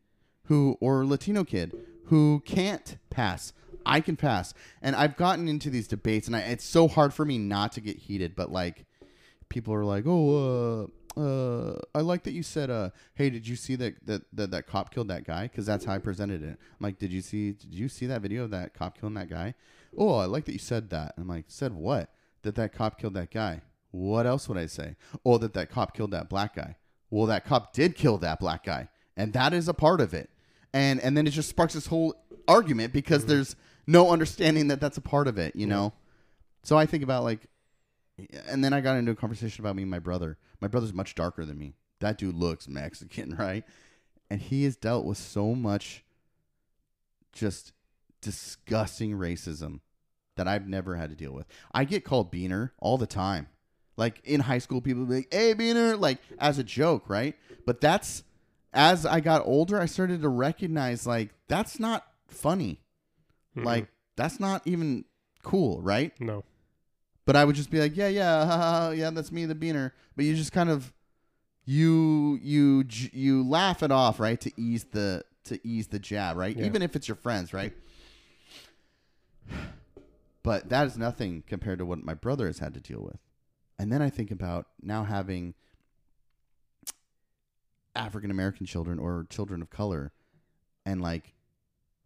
[0.45, 1.75] who or a Latino kid
[2.07, 3.53] who can't pass.
[3.85, 4.55] I can pass.
[4.81, 7.81] And I've gotten into these debates and I, it's so hard for me not to
[7.81, 8.86] get heated, but like
[9.49, 13.57] people are like, "Oh, uh uh I like that you said uh hey, did you
[13.57, 16.59] see that that that, that cop killed that guy?" cuz that's how I presented it.
[16.59, 19.31] I'm like, "Did you see did you see that video of that cop killing that
[19.31, 19.55] guy?"
[19.97, 23.15] "Oh, I like that you said that." I'm like, "Said what?" That that cop killed
[23.15, 23.63] that guy.
[23.91, 24.97] What else would I say?
[25.25, 26.77] Oh, that that cop killed that black guy.
[27.11, 30.31] Well, that cop did kill that black guy, and that is a part of it.
[30.73, 32.15] And and then it just sparks this whole
[32.47, 35.93] argument because there's no understanding that that's a part of it, you know.
[36.63, 37.47] So I think about like,
[38.49, 40.39] and then I got into a conversation about me and my brother.
[40.61, 41.75] My brother's much darker than me.
[42.01, 43.65] That dude looks Mexican, right?
[44.31, 46.05] And he has dealt with so much
[47.33, 47.73] just
[48.21, 49.81] disgusting racism
[50.37, 51.47] that I've never had to deal with.
[51.73, 53.49] I get called Beaner all the time.
[53.97, 57.35] Like in high school, people would be like, hey, Beaner, like as a joke, right?
[57.65, 58.25] But that's,
[58.73, 62.81] as I got older, I started to recognize, like, that's not funny.
[63.57, 63.65] Mhm.
[63.65, 65.07] Like, that's not even
[65.43, 66.13] cool, right?
[66.21, 66.45] no.
[67.27, 69.55] But I would just be like, yeah, yeah, ha, ha, ha, yeah, that's me, the
[69.55, 69.91] Beaner.
[70.15, 70.93] But you just kind of,
[71.65, 74.41] you, you, you laugh it off, right?
[74.41, 76.57] To ease the, to ease the jab, right?
[76.57, 76.65] Yeah.
[76.65, 77.73] Even if it's your friends, right?
[80.43, 83.19] But that is nothing compared to what my brother has had to deal with.
[83.79, 85.55] And then I think about now having
[87.97, 90.13] African American children or children of color
[90.85, 91.33] and like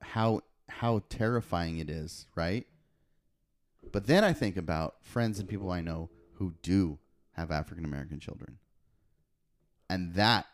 [0.00, 2.66] how how terrifying it is, right?
[3.92, 6.98] But then I think about friends and people I know who do
[7.32, 8.58] have African American children.
[9.88, 10.46] And that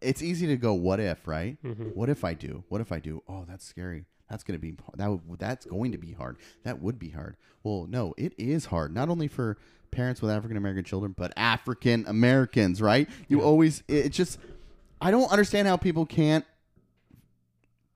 [0.00, 1.56] it's easy to go what if, right?
[1.62, 2.64] hmm What if I do?
[2.68, 3.22] What if I do?
[3.28, 4.04] Oh, that's scary.
[4.28, 6.38] That's going to be that would, that's going to be hard.
[6.64, 7.36] That would be hard.
[7.62, 8.94] Well, no, it is hard.
[8.94, 9.58] Not only for
[9.90, 13.08] parents with African American children, but African Americans, right?
[13.28, 13.44] You Yeah.
[13.44, 14.38] always it, it just
[15.00, 16.44] I don't understand how people can't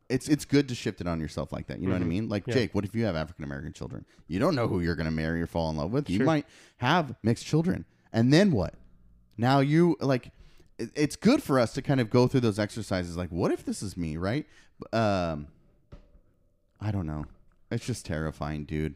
[0.09, 1.80] it's it's good to shift it on yourself like that.
[1.80, 2.09] You know what I Mhm.
[2.09, 2.28] mean?
[2.28, 2.54] Like Yeah.
[2.54, 4.04] Jake, what if you have African American children?
[4.28, 6.09] You don't know who you're going to marry or fall in love with.
[6.09, 6.46] You might
[6.78, 7.84] have mixed children.
[8.12, 8.74] And then what?
[9.36, 10.30] Now you like
[10.78, 13.64] it- it's good for us to kind of go through those exercises like what if
[13.64, 14.46] this is me, right?
[14.92, 15.48] Um
[16.80, 17.24] I don't know.
[17.70, 18.94] It's just terrifying, dude.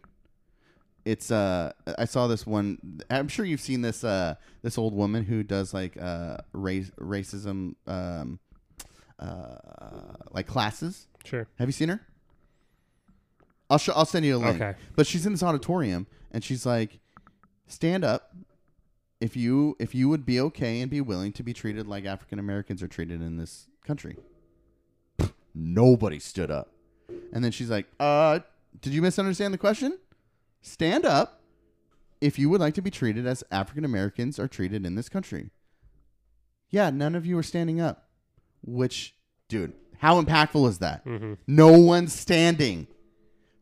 [1.04, 5.24] It's uh I saw this one I'm sure you've seen this uh this old woman
[5.24, 8.38] who does like uh race racism um
[9.20, 11.06] uh like classes.
[11.24, 11.46] Sure.
[11.58, 12.00] Have you seen her?
[13.68, 14.60] I'll show, I'll send you a link.
[14.60, 14.76] Okay.
[14.96, 16.98] But she's in this auditorium and she's like,
[17.68, 18.34] stand up
[19.20, 22.38] if you if you would be okay and be willing to be treated like African
[22.38, 24.16] Americans are treated in this country.
[25.54, 26.72] Nobody stood up.
[27.32, 28.40] And then she's like, uh,
[28.80, 29.98] did you misunderstand the question?
[30.62, 31.40] Stand up
[32.20, 35.50] if you would like to be treated as African Americans are treated in this country.
[36.70, 38.09] Yeah, none of you are standing up.
[38.62, 39.14] Which,
[39.48, 41.02] dude, how impactful is that?
[41.04, 42.86] hmm No one's standing,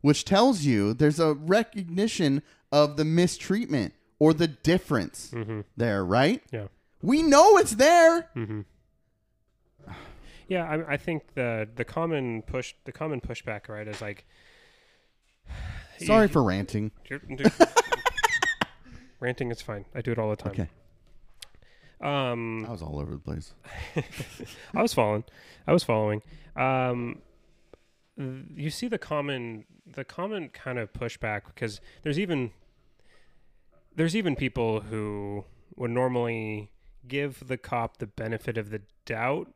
[0.01, 2.41] which tells you there's a recognition
[2.71, 6.41] of the mistreatment or the difference hmm there, right?
[6.51, 6.67] Yeah.
[7.01, 8.29] We know it's there.
[8.33, 8.61] hmm
[10.47, 14.25] Yeah, I, I think the the common push the common pushback right is like.
[15.99, 16.91] Sorry you- for ranting.
[17.09, 17.51] you're- dude,
[19.19, 19.85] ranting is fine.
[19.93, 20.51] I do it all the time.
[20.53, 20.69] Okay.
[22.01, 23.53] Um, I was all over the place.
[24.75, 25.23] I was following.
[25.67, 26.21] I was following.
[26.55, 27.21] Um,
[28.17, 32.51] you see the common the common kind of pushback because there's even
[33.95, 35.45] there's even people who
[35.75, 36.71] would normally
[37.07, 39.51] give the cop the benefit of the doubt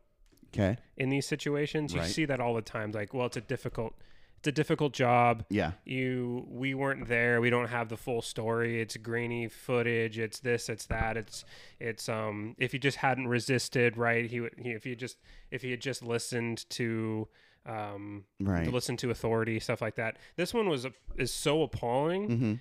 [0.54, 0.78] Okay.
[0.98, 1.94] in these situations.
[1.94, 2.10] You Right.
[2.10, 2.92] see that all the time.
[2.92, 3.96] Like, well, it's a difficult
[4.44, 5.46] it's a difficult job.
[5.50, 5.72] Yeah.
[5.86, 7.40] You we weren't there.
[7.40, 8.82] We don't have the full story.
[8.82, 10.20] It's grainy footage.
[10.20, 10.68] It's this.
[10.68, 11.16] It's that.
[11.16, 11.46] It's
[11.80, 12.56] it's um.
[12.58, 14.26] If he just hadn't resisted, right?
[14.30, 14.54] He would.
[14.58, 15.16] He, if he just
[15.50, 17.30] if he had just listened to
[17.66, 18.66] um Right.
[18.66, 20.18] to listen to authority stuff like that.
[20.36, 22.54] This one was a, is so appalling Mm-hmm.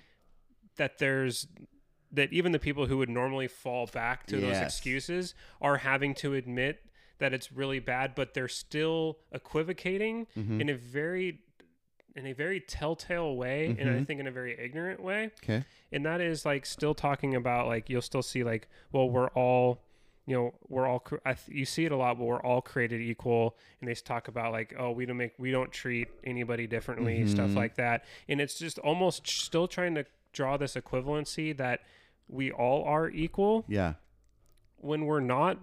[0.77, 1.47] that there's
[2.13, 6.33] that even the people who would normally fall back to those excuses are having to
[6.35, 6.79] admit
[7.19, 10.61] that it's really bad, but they're still equivocating Mm-hmm.
[10.61, 11.39] in a very
[12.15, 14.07] in a very telltale way, and I Mhm.
[14.07, 15.31] think in a very ignorant way.
[15.43, 15.63] Okay.
[15.91, 19.81] And that is like still talking about like you'll still see like well we're all
[20.25, 23.01] you know we're all I th- you see it a lot but we're all created
[23.01, 27.27] equal and they talk about like oh we don't make we don't treat anybody differently
[27.27, 27.55] stuff Mhm.
[27.55, 31.81] like that and it's just almost still trying to draw this equivalency that
[32.29, 33.95] we all are equal Yeah.
[34.77, 35.59] when we're not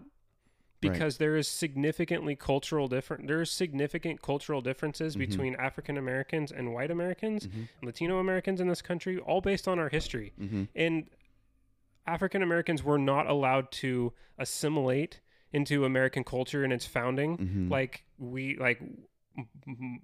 [0.81, 5.18] because there is significantly cultural different there's significant cultural differences Mhm.
[5.18, 7.68] between African Americans and white Americans Mhm.
[7.83, 10.64] Latino Americans in this country all based on our history Mm-hmm.
[10.74, 11.07] and
[12.07, 15.20] African Americans were not allowed to assimilate
[15.53, 17.70] into American culture in its founding Mhm.
[17.70, 18.81] like we like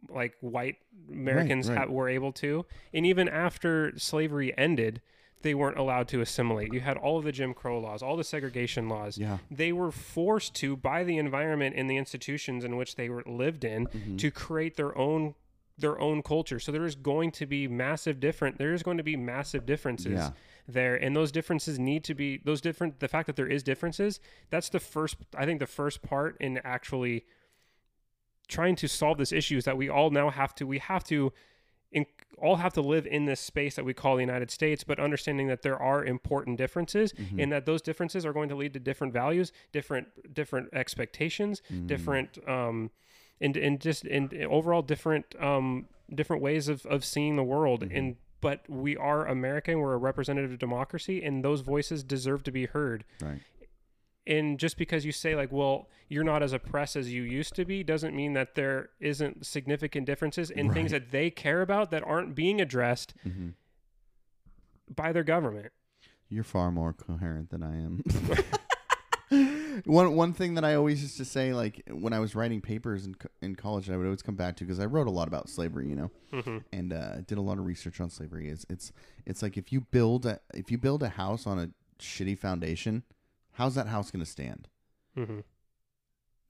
[0.09, 0.77] like white
[1.11, 1.79] Americans right.
[1.79, 5.01] ha- were able to and even after slavery ended
[5.43, 8.25] they weren't allowed to assimilate you had all of the Jim Crow laws all the
[8.25, 9.39] segregation laws Yeah.
[9.51, 13.65] they were forced to by the environment and the institutions in which they were lived
[13.65, 14.19] in Mhm.
[14.19, 15.35] to create their own
[15.79, 19.03] their own culture so there is going to be massive different there is going to
[19.03, 20.31] be massive differences Yeah.
[20.67, 24.19] there and those differences need to be those different the fact that there is differences
[24.49, 27.27] that's the first i think the first part in actually
[28.49, 31.33] trying to solve this issue is that we all now have to we have to
[31.93, 32.07] in,
[32.39, 35.47] all have to live in this space that we call the United States, but understanding
[35.49, 37.43] that there are important differences, Mhm.
[37.43, 41.87] and that those differences are going to lead to different values, different different expectations, Mm.
[41.87, 42.91] different um,
[43.41, 47.83] and and just and overall different um different ways of of seeing the world.
[47.89, 47.97] Mhm.
[47.99, 52.67] And but we are American, we're a representative democracy, and those voices deserve to be
[52.67, 53.05] heard.
[53.23, 53.41] Right.
[54.27, 57.65] And just because you say like, well, you're not as oppressed as you used to
[57.65, 62.03] be, doesn't mean that there isn't significant differences in things that they care about that
[62.05, 63.51] aren't being addressed Mm-hmm.
[64.95, 65.73] by their government.
[66.29, 68.03] You're far more coherent than I am.
[69.85, 73.07] one one thing that I always used to say, like when I was writing papers
[73.07, 75.29] in co- in college, I would always come back to because I wrote a lot
[75.29, 78.49] about slavery, you know, hmm and uh, did a lot of research on slavery.
[78.49, 78.93] Is it's
[79.25, 81.71] it's like if you build a if you build a house on a
[82.01, 83.03] shitty foundation,
[83.57, 84.69] how's that house going to stand?
[85.15, 85.41] hmm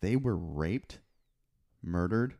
[0.00, 1.00] They were raped,
[1.82, 2.34] murdered,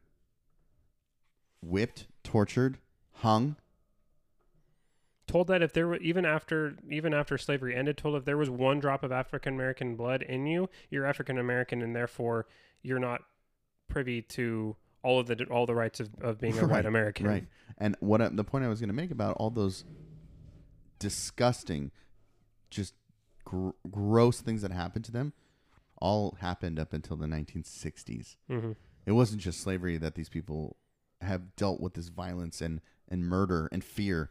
[1.60, 2.78] whipped, tortured,
[3.12, 3.56] hung.
[5.26, 8.48] Told that if there were even after even after slavery ended, told if there was
[8.48, 12.46] one drop of African American blood in you, you're African American, and therefore
[12.82, 13.22] you're not
[13.88, 17.26] privy to all of the all the rights of, of being a Right, white American.
[17.26, 17.46] Right.
[17.78, 19.84] And what I, the point I was going to make about all those
[21.00, 21.90] disgusting,
[22.70, 22.94] just
[23.46, 25.32] gr- gross things that happened to them,
[25.98, 28.36] all happened up until the 1960s.
[28.48, 28.72] hmm
[29.06, 30.76] It wasn't just slavery that these people
[31.22, 34.30] have dealt with this violence and and murder and fear,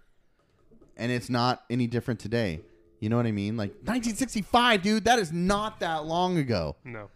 [0.97, 2.59] and it's not any different today.
[2.99, 3.57] You know what I mean?
[3.57, 5.05] Like 1965, dude.
[5.05, 6.75] That is not that long ago.
[6.83, 7.09] No.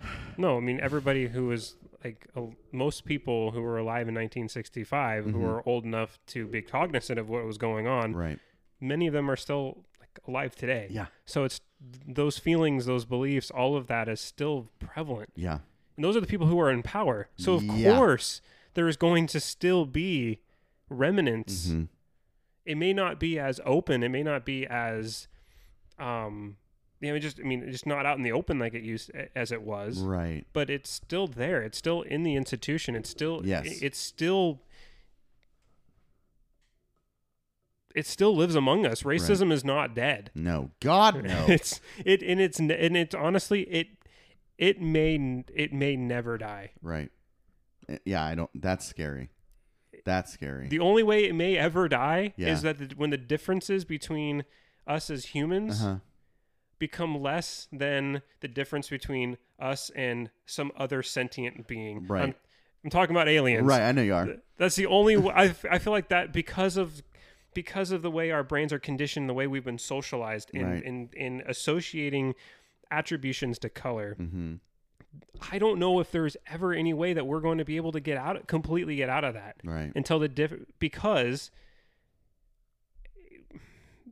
[0.38, 5.24] No, I mean everybody who was like uh, most people who were alive in 1965
[5.26, 5.34] who Mhm.
[5.40, 8.14] were old enough to be cognizant of what was going on.
[8.14, 8.38] Right.
[8.80, 9.84] Many of them are still
[10.26, 10.88] alive today.
[10.90, 11.06] Yeah.
[11.26, 11.60] So it's
[12.06, 15.30] those feelings, those beliefs, all of that is still prevalent.
[15.36, 15.58] Yeah.
[15.96, 17.28] And those are the people who are in power.
[17.36, 17.96] So of Yeah.
[17.96, 18.40] course
[18.74, 20.40] there is going to still be
[20.88, 21.68] remnants.
[21.70, 21.84] hmm
[22.66, 24.02] It may not be as open.
[24.02, 25.26] It may not be as,
[25.98, 26.56] um,
[27.00, 29.50] you know, just I mean, just not out in the open like it used as
[29.52, 30.00] it was.
[30.00, 30.46] Right.
[30.52, 31.62] But it's still there.
[31.62, 32.94] It's still in the institution.
[32.94, 33.80] It's still Yes.
[33.82, 34.60] It's still.
[37.94, 39.02] It still lives among us.
[39.02, 40.30] Racism is not dead.
[40.34, 40.70] No.
[40.80, 41.46] God no.
[41.48, 43.88] it's it and it's and it's honestly it
[44.58, 46.70] it may it may never die.
[46.82, 47.10] Right.
[47.88, 48.50] Uh, Yeah, I don't.
[48.54, 49.30] That's scary.
[50.04, 50.68] That's scary.
[50.68, 52.52] The only way it may ever die Yeah.
[52.52, 54.44] is that the, when the differences between
[54.86, 55.96] us as humans uh-huh.
[56.78, 62.06] become less than the difference between us and some other sentient being.
[62.06, 62.22] Right.
[62.22, 62.34] I'm,
[62.84, 63.66] I'm talking about aliens.
[63.66, 63.82] Right.
[63.82, 64.28] I know you are.
[64.56, 65.16] That's the only.
[65.16, 67.02] I, I feel like that because of
[67.54, 70.82] because of the way our brains are conditioned, the way we've been socialized in Right.
[70.82, 72.34] in, in associating
[72.90, 74.16] attributions to color.
[74.20, 74.54] Mm-hmm.
[75.50, 78.00] I don't know if there's ever any way that we're going to be able to
[78.00, 79.90] get out completely get out of that Right.
[79.96, 81.50] until the diff because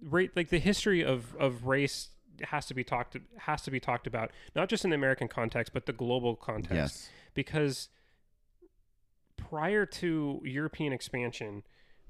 [0.03, 2.09] right like the history of of race
[2.43, 5.73] has to be talked has to be talked about not just in the American context
[5.73, 7.11] but the global context Yes.
[7.35, 7.89] because
[9.37, 11.63] prior to European expansion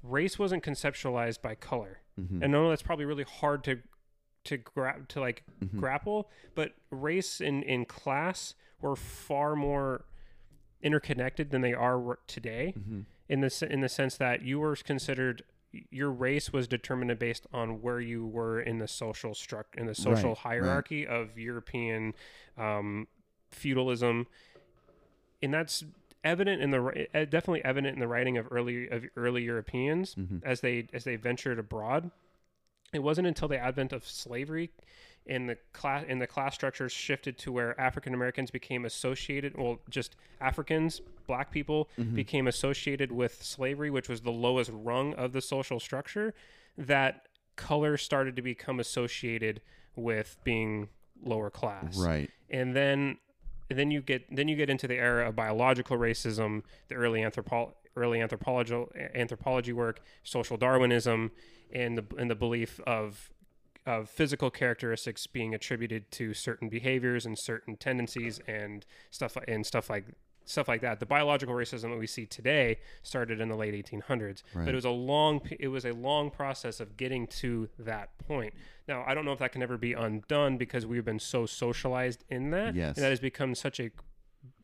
[0.03, 2.35] race wasn't conceptualized by color Mhm.
[2.35, 3.81] and I know that's probably really hard to
[4.45, 5.77] to grab to like Mhm.
[5.79, 10.05] grapple but race and in class were far more
[10.81, 13.05] interconnected than they are today Mhm.
[13.27, 15.43] in the in the sense that you were considered
[15.91, 19.93] your race was determined based on where you were in the social struct in the
[19.93, 20.37] social right.
[20.39, 22.15] hierarchy of European
[22.57, 23.07] um,
[23.51, 24.25] feudalism,
[25.43, 25.83] and that's
[26.23, 30.43] evident in the eh, definitely evident in the writing of early of early Europeans Mhm.
[30.43, 32.11] as they as they ventured abroad.
[32.93, 34.71] It wasn't until the advent of slavery
[35.25, 39.79] in the class and the class structures shifted to where African Americans became associated, well,
[39.89, 45.41] just Africans, black people became associated with slavery, which was the lowest rung of the
[45.41, 46.33] social structure,
[46.77, 49.61] that color started to become associated
[49.95, 50.89] with being
[51.21, 52.31] lower class Right.
[52.49, 53.17] and then
[53.77, 57.73] then you get then you get into the era of biological racism, the early anthropo-
[57.95, 58.75] early anthropology
[59.13, 61.31] anthropology work, social Darwinism,
[61.71, 63.29] and the and the belief of
[63.85, 69.89] of physical characteristics being attributed to certain behaviors and certain tendencies and stuff and stuff
[69.89, 70.05] like
[70.49, 70.99] stuff like that.
[70.99, 74.65] The biological racism that we see today started in the late 1800s, Right.
[74.65, 78.53] but it was a long it was a long process of getting to that point.
[78.87, 82.23] Now, I don't know if that can ever be undone because we've been so socialized
[82.29, 82.97] in that, Yes.
[82.97, 83.91] and that has become such a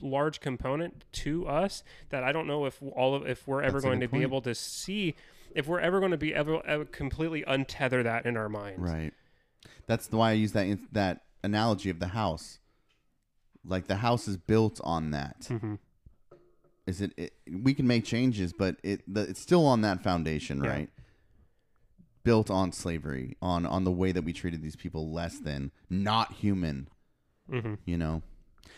[0.01, 3.85] large component to us that I don't know if all of if we're ever That's
[3.85, 5.15] going to good be able to see
[5.53, 8.79] if we're ever going to be ever, ever completely untether that in our minds.
[8.81, 9.13] Right.
[9.85, 12.59] That's why I use that that analogy of the house.
[13.67, 15.41] Like the house is built on that.
[15.49, 15.79] Mhm.
[16.87, 17.33] Is it, it?
[17.49, 20.69] We can make changes, but it the, it's still on that foundation, Yeah.
[20.69, 20.89] right?
[22.23, 26.33] Built on slavery, on on the way that we treated these people less than, not
[26.33, 26.87] human.
[27.51, 27.77] Mhm.
[27.85, 28.23] You know,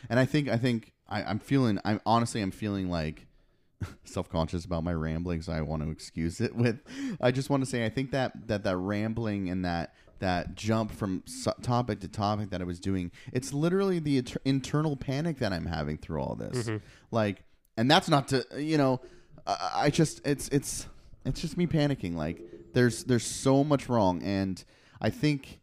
[0.09, 1.79] and I think I think I, I'm feeling.
[1.85, 3.25] I'm honestly I'm feeling like
[4.03, 6.81] self conscious about my ramblings I want to excuse it with.
[7.21, 10.91] I just want to say I think that that that rambling and that that jump
[10.91, 15.39] from so- topic to topic that I was doing, it's literally the inter- internal panic
[15.39, 16.67] that I'm having through all this.
[16.67, 16.77] Mm-hmm.
[17.11, 17.43] Like,
[17.77, 19.01] and that's not to you know,
[19.45, 20.87] I, I just it's it's
[21.25, 22.15] it's just me panicking.
[22.15, 22.41] Like,
[22.73, 24.63] there's there's so much wrong, and
[25.01, 25.59] I think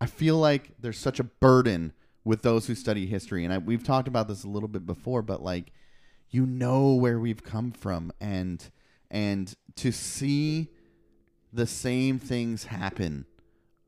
[0.00, 1.92] I feel like there's such a burden
[2.24, 5.22] with those who study history, and I, we've talked about this a little bit before,
[5.22, 5.72] but like,
[6.30, 8.70] you know where we've come from, and
[9.10, 10.68] and to see
[11.52, 13.26] the same things happen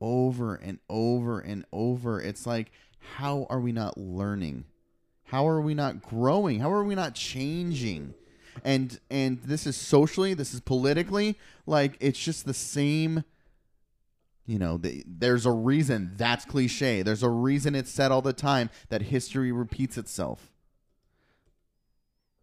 [0.01, 2.73] over and over and over, it's like,
[3.17, 4.65] how are we not learning?
[5.25, 6.61] How are we not growing?
[6.61, 8.15] How are we not changing?
[8.65, 13.25] And and this is socially, this is politically, like it's just the same
[14.47, 17.03] you know, the, there's a reason that's cliche.
[17.03, 20.53] There's a reason it's said all the time that history repeats itself.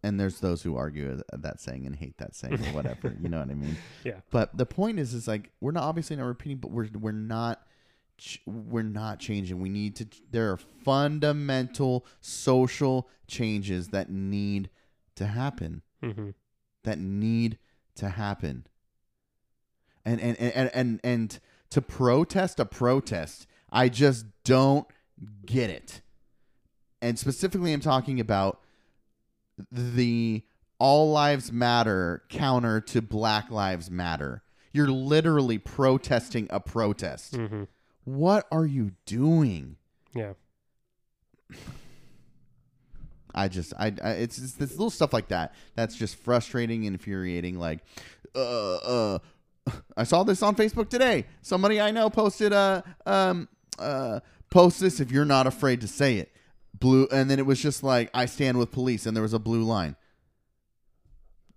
[0.04, 3.14] And there's those who argue that saying and hate that saying or whatever.
[3.22, 3.76] you know what I mean?
[4.04, 4.20] Yeah.
[4.30, 7.62] But the point is, is like we're not obviously not repeating, but we're we're not
[8.18, 9.60] ch- we're not changing.
[9.60, 10.06] We need to.
[10.30, 14.68] There are fundamental social changes that need
[15.16, 15.82] to happen.
[16.02, 16.34] Mhm.
[16.82, 17.58] That need
[17.96, 18.66] to happen.
[20.04, 21.40] And and and and and, and
[21.70, 24.86] to protest a protest, I just don't
[25.46, 26.02] get it.
[27.00, 28.60] And specifically, I'm talking about
[29.70, 30.42] the
[30.78, 34.42] all lives matter counter to black lives matter.
[34.72, 37.34] You're literally protesting a protest.
[37.34, 37.68] Mhm.
[38.04, 39.76] What are you doing?
[40.14, 40.32] Yeah.
[43.36, 46.94] I just, I, I it's, it's this little stuff like that that's just frustrating and
[46.94, 47.58] infuriating.
[47.58, 47.80] Like,
[48.34, 49.18] uh, uh,
[49.96, 51.26] I saw this on Facebook today.
[51.42, 53.48] Somebody I know posted a, um,
[53.78, 56.32] uh, post this if you're not afraid to say it.
[56.84, 59.38] Blue, and then it was just like, I stand with police, and there was a
[59.38, 59.96] blue line.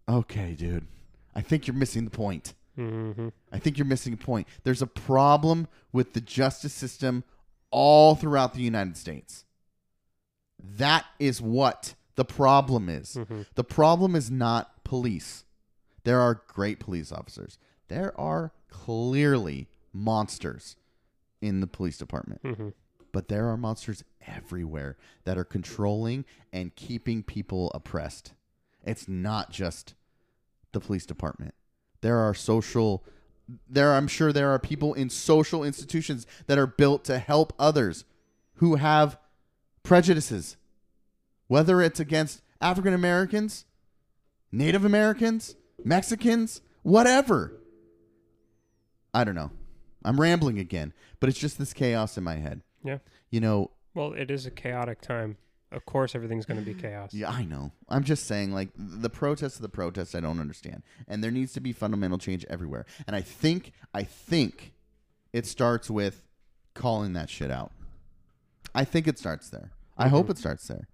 [0.07, 0.87] Okay, dude.
[1.35, 2.53] I think you're missing the point.
[2.77, 3.33] Mhm.
[3.51, 4.47] I think you're missing a point.
[4.63, 7.25] There's a problem with the justice system
[7.71, 9.43] all throughout the United States.
[10.57, 13.15] That is what the problem is.
[13.15, 13.47] Mhm.
[13.55, 15.43] The problem is not police.
[16.05, 17.57] There are great police officers.
[17.89, 20.77] There are clearly monsters
[21.41, 22.41] in the police department.
[22.43, 22.73] Mhm.
[23.17, 28.33] But there are monsters everywhere that are controlling and keeping people oppressed.
[28.85, 29.95] It's not just
[30.71, 31.55] the police department.
[32.01, 33.03] There are social
[33.67, 38.05] there I'm sure there are people in social institutions that are built to help others
[38.57, 39.17] who have
[39.81, 40.55] prejudices.
[41.47, 43.65] whether it's against African Americans,
[44.51, 47.53] Native Americans, Mexicans, whatever.
[49.11, 49.49] I don't know.
[50.05, 52.61] I'm rambling again, but it's just this chaos in my head.
[52.87, 52.97] Yeah.
[53.29, 55.37] You know, Well, it is a chaotic time.
[55.71, 57.13] Of course, everything's going to be chaos.
[57.13, 57.73] yeah, I know.
[57.89, 60.81] I'm just saying, like, the protests of the protests, I don't understand.
[61.09, 62.85] And there needs to be fundamental change everywhere.
[63.05, 64.73] And I think, I think
[65.33, 66.23] it starts with
[66.73, 67.73] calling that shit out.
[68.73, 69.71] I think it starts there.
[69.97, 70.15] I mm-hmm.
[70.15, 70.87] hope it starts there.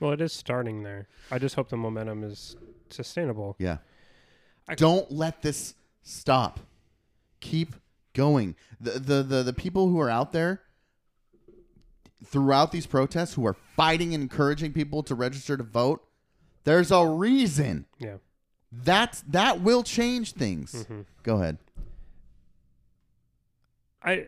[0.00, 1.08] Well, it is starting there.
[1.30, 2.54] I just hope the momentum is
[2.90, 3.56] sustainable.
[3.58, 3.78] Yeah.
[4.68, 6.60] I- Don't let this stop.
[7.40, 7.74] Keep
[8.12, 8.54] going.
[8.80, 10.60] The, the the the people who are out there
[12.24, 16.04] throughout these protests who are fighting and encouraging people to register to vote,
[16.64, 17.86] there's a reason.
[17.98, 18.16] Yeah.
[18.70, 20.72] That's that will change things.
[20.88, 21.04] Mhm.
[21.22, 21.58] Go ahead.
[24.02, 24.26] I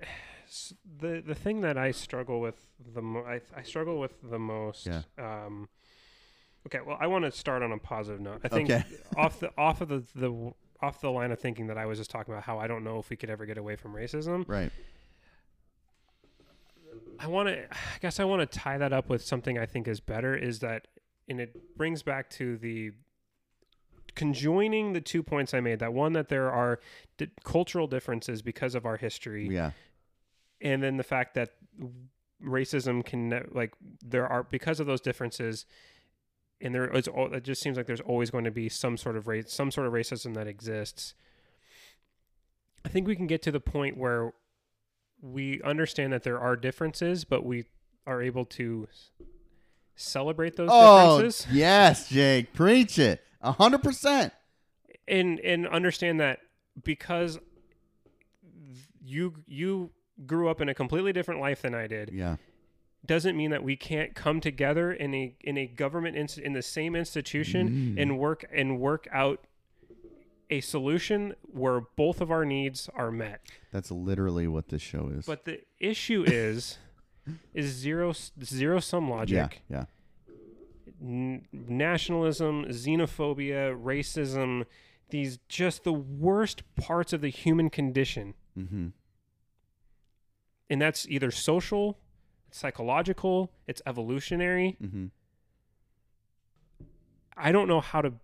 [1.01, 2.57] the the thing that I struggle with
[2.95, 4.87] the mo- I, I struggle with the most.
[4.87, 5.03] Yeah.
[5.19, 5.69] Um,
[6.67, 8.41] okay, well, I want to start on a positive note.
[8.45, 8.85] I think Okay.
[9.17, 12.11] off the off of the the off the line of thinking that I was just
[12.11, 14.45] talking about how I don't know if we could ever get away from racism.
[14.47, 14.71] Right.
[17.21, 19.89] I want to, I guess I want to tie that up with something I think
[19.89, 20.89] is better is that,
[21.29, 22.93] and it brings back to the
[24.15, 26.81] conjoining the two points I made that one, that there are
[27.17, 29.73] di- cultural differences because of our history, Yeah.
[30.61, 31.51] and then the fact that
[32.43, 33.73] racism can, like,
[34.05, 35.67] there are, because of those differences,
[36.61, 39.27] and there is, it just seems like there's always going to be some sort of
[39.27, 41.15] race, some sort of racism that exists.
[42.85, 44.33] I think we can get to the point where
[45.33, 47.65] we understand that there are differences, but we
[48.07, 48.87] are able to
[49.97, 53.23] celebrate those Oh differences yes, Jake, preach it.
[53.41, 54.33] A hundred percent.
[55.09, 56.41] and and understand that
[56.83, 57.39] because
[59.03, 59.91] you you
[60.27, 62.37] grew up in a completely different life than I did Yeah.
[63.05, 66.63] doesn't mean that we can't come together in a in a government inst- in the
[66.63, 68.03] same institution Mm.
[68.03, 69.45] and work and work out
[70.51, 73.41] a solution where both of our needs are met.
[73.73, 75.27] That's literally what this show is.
[75.27, 76.79] But the issue is
[77.55, 79.85] is zero zero sum yeah, logic, yeah.
[81.01, 84.65] n- nationalism, xenophobia, racism,
[85.11, 88.35] these just the worst parts of the human condition.
[88.59, 88.89] Mm-hmm.
[90.71, 91.99] And that's either social,
[92.51, 94.77] psychological, it's evolutionary.
[94.83, 95.07] Mm-hmm.
[97.37, 98.15] I don't know how to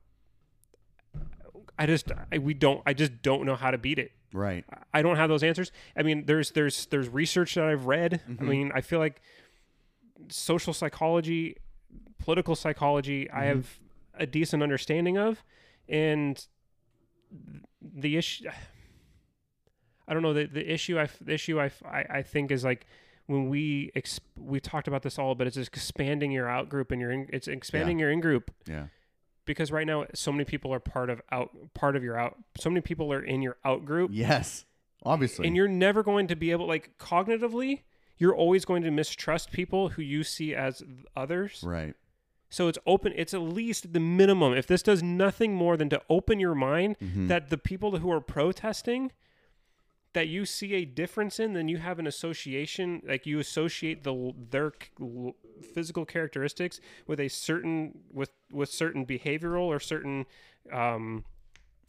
[1.81, 4.12] I just I, we don't I just don't know how to beat it.
[4.33, 4.64] Right.
[4.95, 5.72] I don't have those answers.
[5.97, 8.20] I mean, there's there's there's research that I've read.
[8.28, 8.41] I Mhm.
[8.43, 9.20] mean, I feel like
[10.28, 11.57] social psychology,
[12.18, 13.47] political psychology, I Mhm.
[13.49, 13.78] have
[14.14, 15.43] a decent understanding of,
[15.89, 16.47] and
[17.81, 18.45] the issue.
[20.07, 20.99] I don't know the the issue.
[20.99, 22.87] I the issue I, I I think is like
[23.26, 26.91] when we exp- we talked about this all, but it's just expanding your out group
[26.91, 28.87] and your in, it's expanding your in group Yeah.
[29.47, 32.36] Because right now so many people are part of out part of your out.
[32.59, 34.64] So many people are in your out group Yes.
[35.03, 35.47] Obviously.
[35.47, 37.80] and you're never going to be able like cognitively
[38.18, 40.82] you're always going to mistrust people who you see as
[41.16, 41.95] others right.
[42.51, 46.03] so it's open it's at least the minimum if this does nothing more than to
[46.11, 47.28] open your mind Mhm.
[47.28, 49.11] that the people who are protesting
[50.12, 54.34] that you see a difference in then you have an association like you associate the
[54.51, 54.72] their
[55.64, 60.26] physical characteristics with a certain with with certain behavioral or certain
[60.72, 61.24] um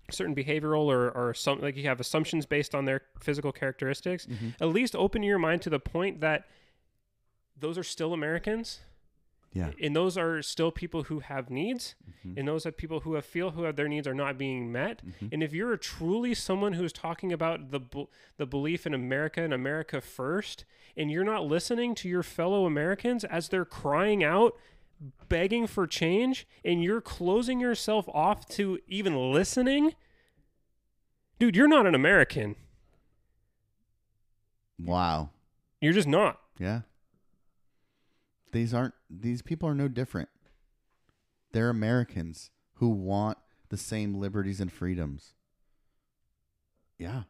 [0.09, 4.55] certain behavioral or or some like you have assumptions based on their physical characteristics Mhm.
[4.59, 6.47] at least open your mind to the point that
[7.57, 8.79] those are still Americans
[9.53, 9.71] Yeah.
[9.81, 11.95] and those are still people who have needs
[12.25, 12.37] Mhm.
[12.37, 15.05] and those are people who have feel who have their needs are not being met
[15.05, 15.29] Mhm.
[15.33, 17.81] and if you're truly someone who's talking about the
[18.37, 20.63] the belief in America and America first
[20.95, 24.57] and you're not listening to your fellow Americans as they're crying out
[25.27, 29.95] begging for change and you're closing yourself off to even listening
[31.39, 32.55] dude you're not an American
[34.79, 35.29] Wow.
[35.79, 36.81] you're just not Yeah.
[38.51, 40.29] These aren't these people are no different.
[41.53, 43.37] They're Americans who want
[43.69, 45.33] the same liberties and freedoms.
[46.97, 47.23] Yeah.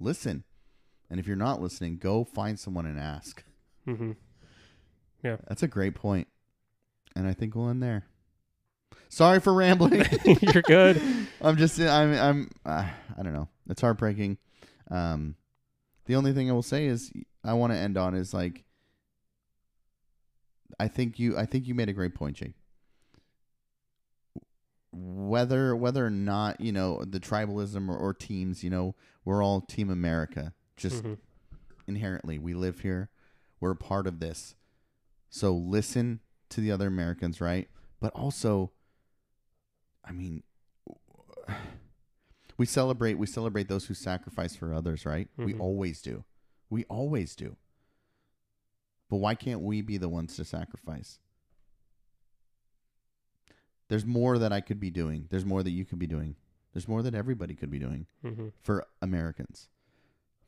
[0.00, 0.44] Listen.
[1.10, 3.42] And if you're not listening, go find someone and ask.
[3.84, 4.12] hmm
[5.22, 5.36] Yeah.
[5.48, 6.28] That's a great point.
[7.16, 8.04] And I think we'll end there.
[9.08, 10.04] Sorry for rambling.
[10.42, 11.00] you're good
[11.40, 12.86] I'm just I'm I'm uh,
[13.16, 13.48] I don't know.
[13.68, 14.38] It's heartbreaking.
[14.90, 15.36] Um
[16.06, 17.12] the only thing I will say is
[17.44, 18.64] I want to end on is like
[20.78, 22.54] I think you I think you made a great point, Jake.
[24.90, 28.94] Whether whether or not, you know, the tribalism or, or teams, you know,
[29.24, 30.54] we're all team America.
[30.76, 31.18] Just Mhm.
[31.86, 32.38] inherently.
[32.38, 33.10] We live here.
[33.60, 34.54] We're a part of this.
[35.30, 37.68] So listen to the other Americans, right?
[38.00, 38.72] But also,
[40.04, 40.42] I mean,
[42.56, 45.28] we celebrate we celebrate those who sacrifice for others, right?
[45.36, 45.60] We Mhm.
[45.60, 46.24] always do.
[46.70, 47.56] We always do.
[49.10, 51.18] But why can't we be the ones to sacrifice?
[53.88, 55.26] There's more that I could be doing.
[55.30, 56.36] There's more that you could be doing.
[56.74, 59.68] There's more that everybody could be doing hmm for Americans,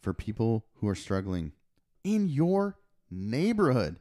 [0.02, 1.52] for people who are struggling
[2.04, 2.76] in your
[3.10, 3.96] neighborhood.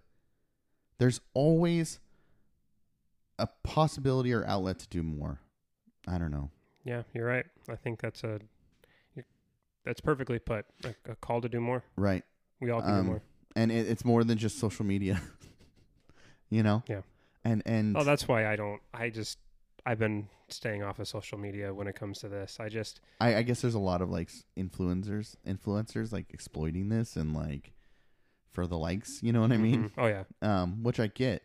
[0.97, 1.99] There's always
[3.37, 5.39] a possibility or outlet to do more.
[6.05, 6.49] I don't know.
[6.83, 7.45] Yeah, you're right.
[7.69, 8.39] I think that's a
[9.85, 10.65] that's perfectly put.
[10.83, 11.83] A, a call to do more.
[11.95, 12.23] Right.
[12.59, 13.21] We all can Um, do more.
[13.55, 15.21] And it, it's more than just social media.
[16.49, 16.83] you know?
[16.87, 17.01] Yeah.
[17.43, 18.81] And and Oh, that's why I don't.
[18.93, 19.37] I just
[19.85, 22.57] I've been staying off of social media when it comes to this.
[22.59, 27.15] I just I, I guess there's a lot of like influencers influencers like exploiting this
[27.15, 27.73] and like
[28.51, 29.85] for the likes, you know what I mean?
[29.85, 29.91] Mhm.
[29.97, 30.23] Oh yeah.
[30.41, 31.43] um, which I get.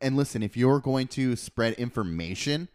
[0.00, 2.68] And listen, if you're going to spread information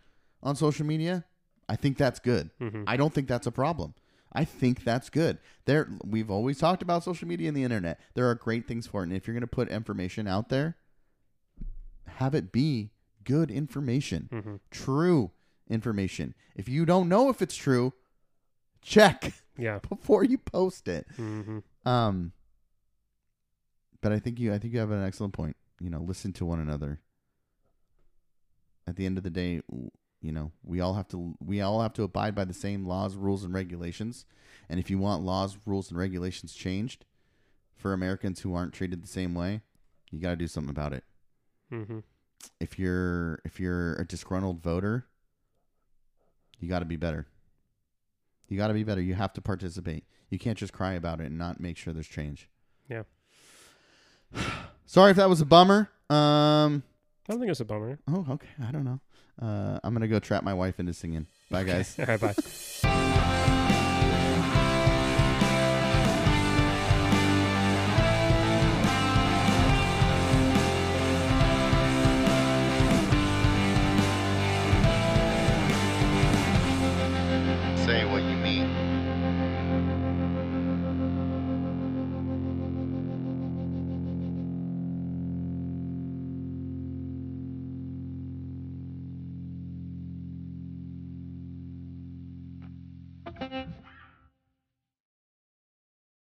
[0.44, 1.24] on social media,
[1.70, 2.50] I think that's good.
[2.60, 3.94] hmm I don't think that's a problem.
[4.36, 5.38] I think that's good.
[5.66, 8.00] There, we've always talked about social media and the internet.
[8.14, 10.78] There are great things for it, and if you're going to put information out there,
[12.08, 12.92] have it be
[13.24, 15.32] good information, hmm true
[15.70, 16.36] information.
[16.56, 17.94] If you don't know if it's true,
[18.82, 19.80] check Yeah.
[19.90, 21.08] before you post it.
[21.16, 22.34] hmm Um,
[24.02, 25.56] but I think you, I think you have an excellent point.
[25.80, 27.00] You know, listen to one another.
[28.88, 29.62] At the end of the day,
[30.26, 33.16] you know, we all have to, we all have to abide by the same laws,
[33.16, 34.26] rules, and regulations.
[34.70, 37.06] And if you want laws, rules, and regulations changed
[37.76, 39.62] for Americans who aren't treated the same way,
[40.12, 41.04] you got to do something about it.
[41.70, 42.00] hmm
[42.60, 45.06] If you're, if you're a disgruntled voter,
[46.60, 47.28] you got to be better.
[48.48, 49.02] You got to be better.
[49.02, 50.06] You have to participate.
[50.30, 52.50] You can't just cry about it and not make sure there's change.
[52.90, 53.04] Yeah.
[54.86, 55.90] Sorry if that was a bummer.
[56.10, 56.84] Um.
[57.28, 57.98] I don't think it's a bummer.
[58.08, 58.50] Oh, okay.
[58.62, 59.00] I don't know.
[59.42, 61.28] Uh, I'm gonna go trap my wife into singing.
[61.52, 61.98] Bye, guys.
[62.00, 62.20] All right.
[62.20, 62.36] Bye.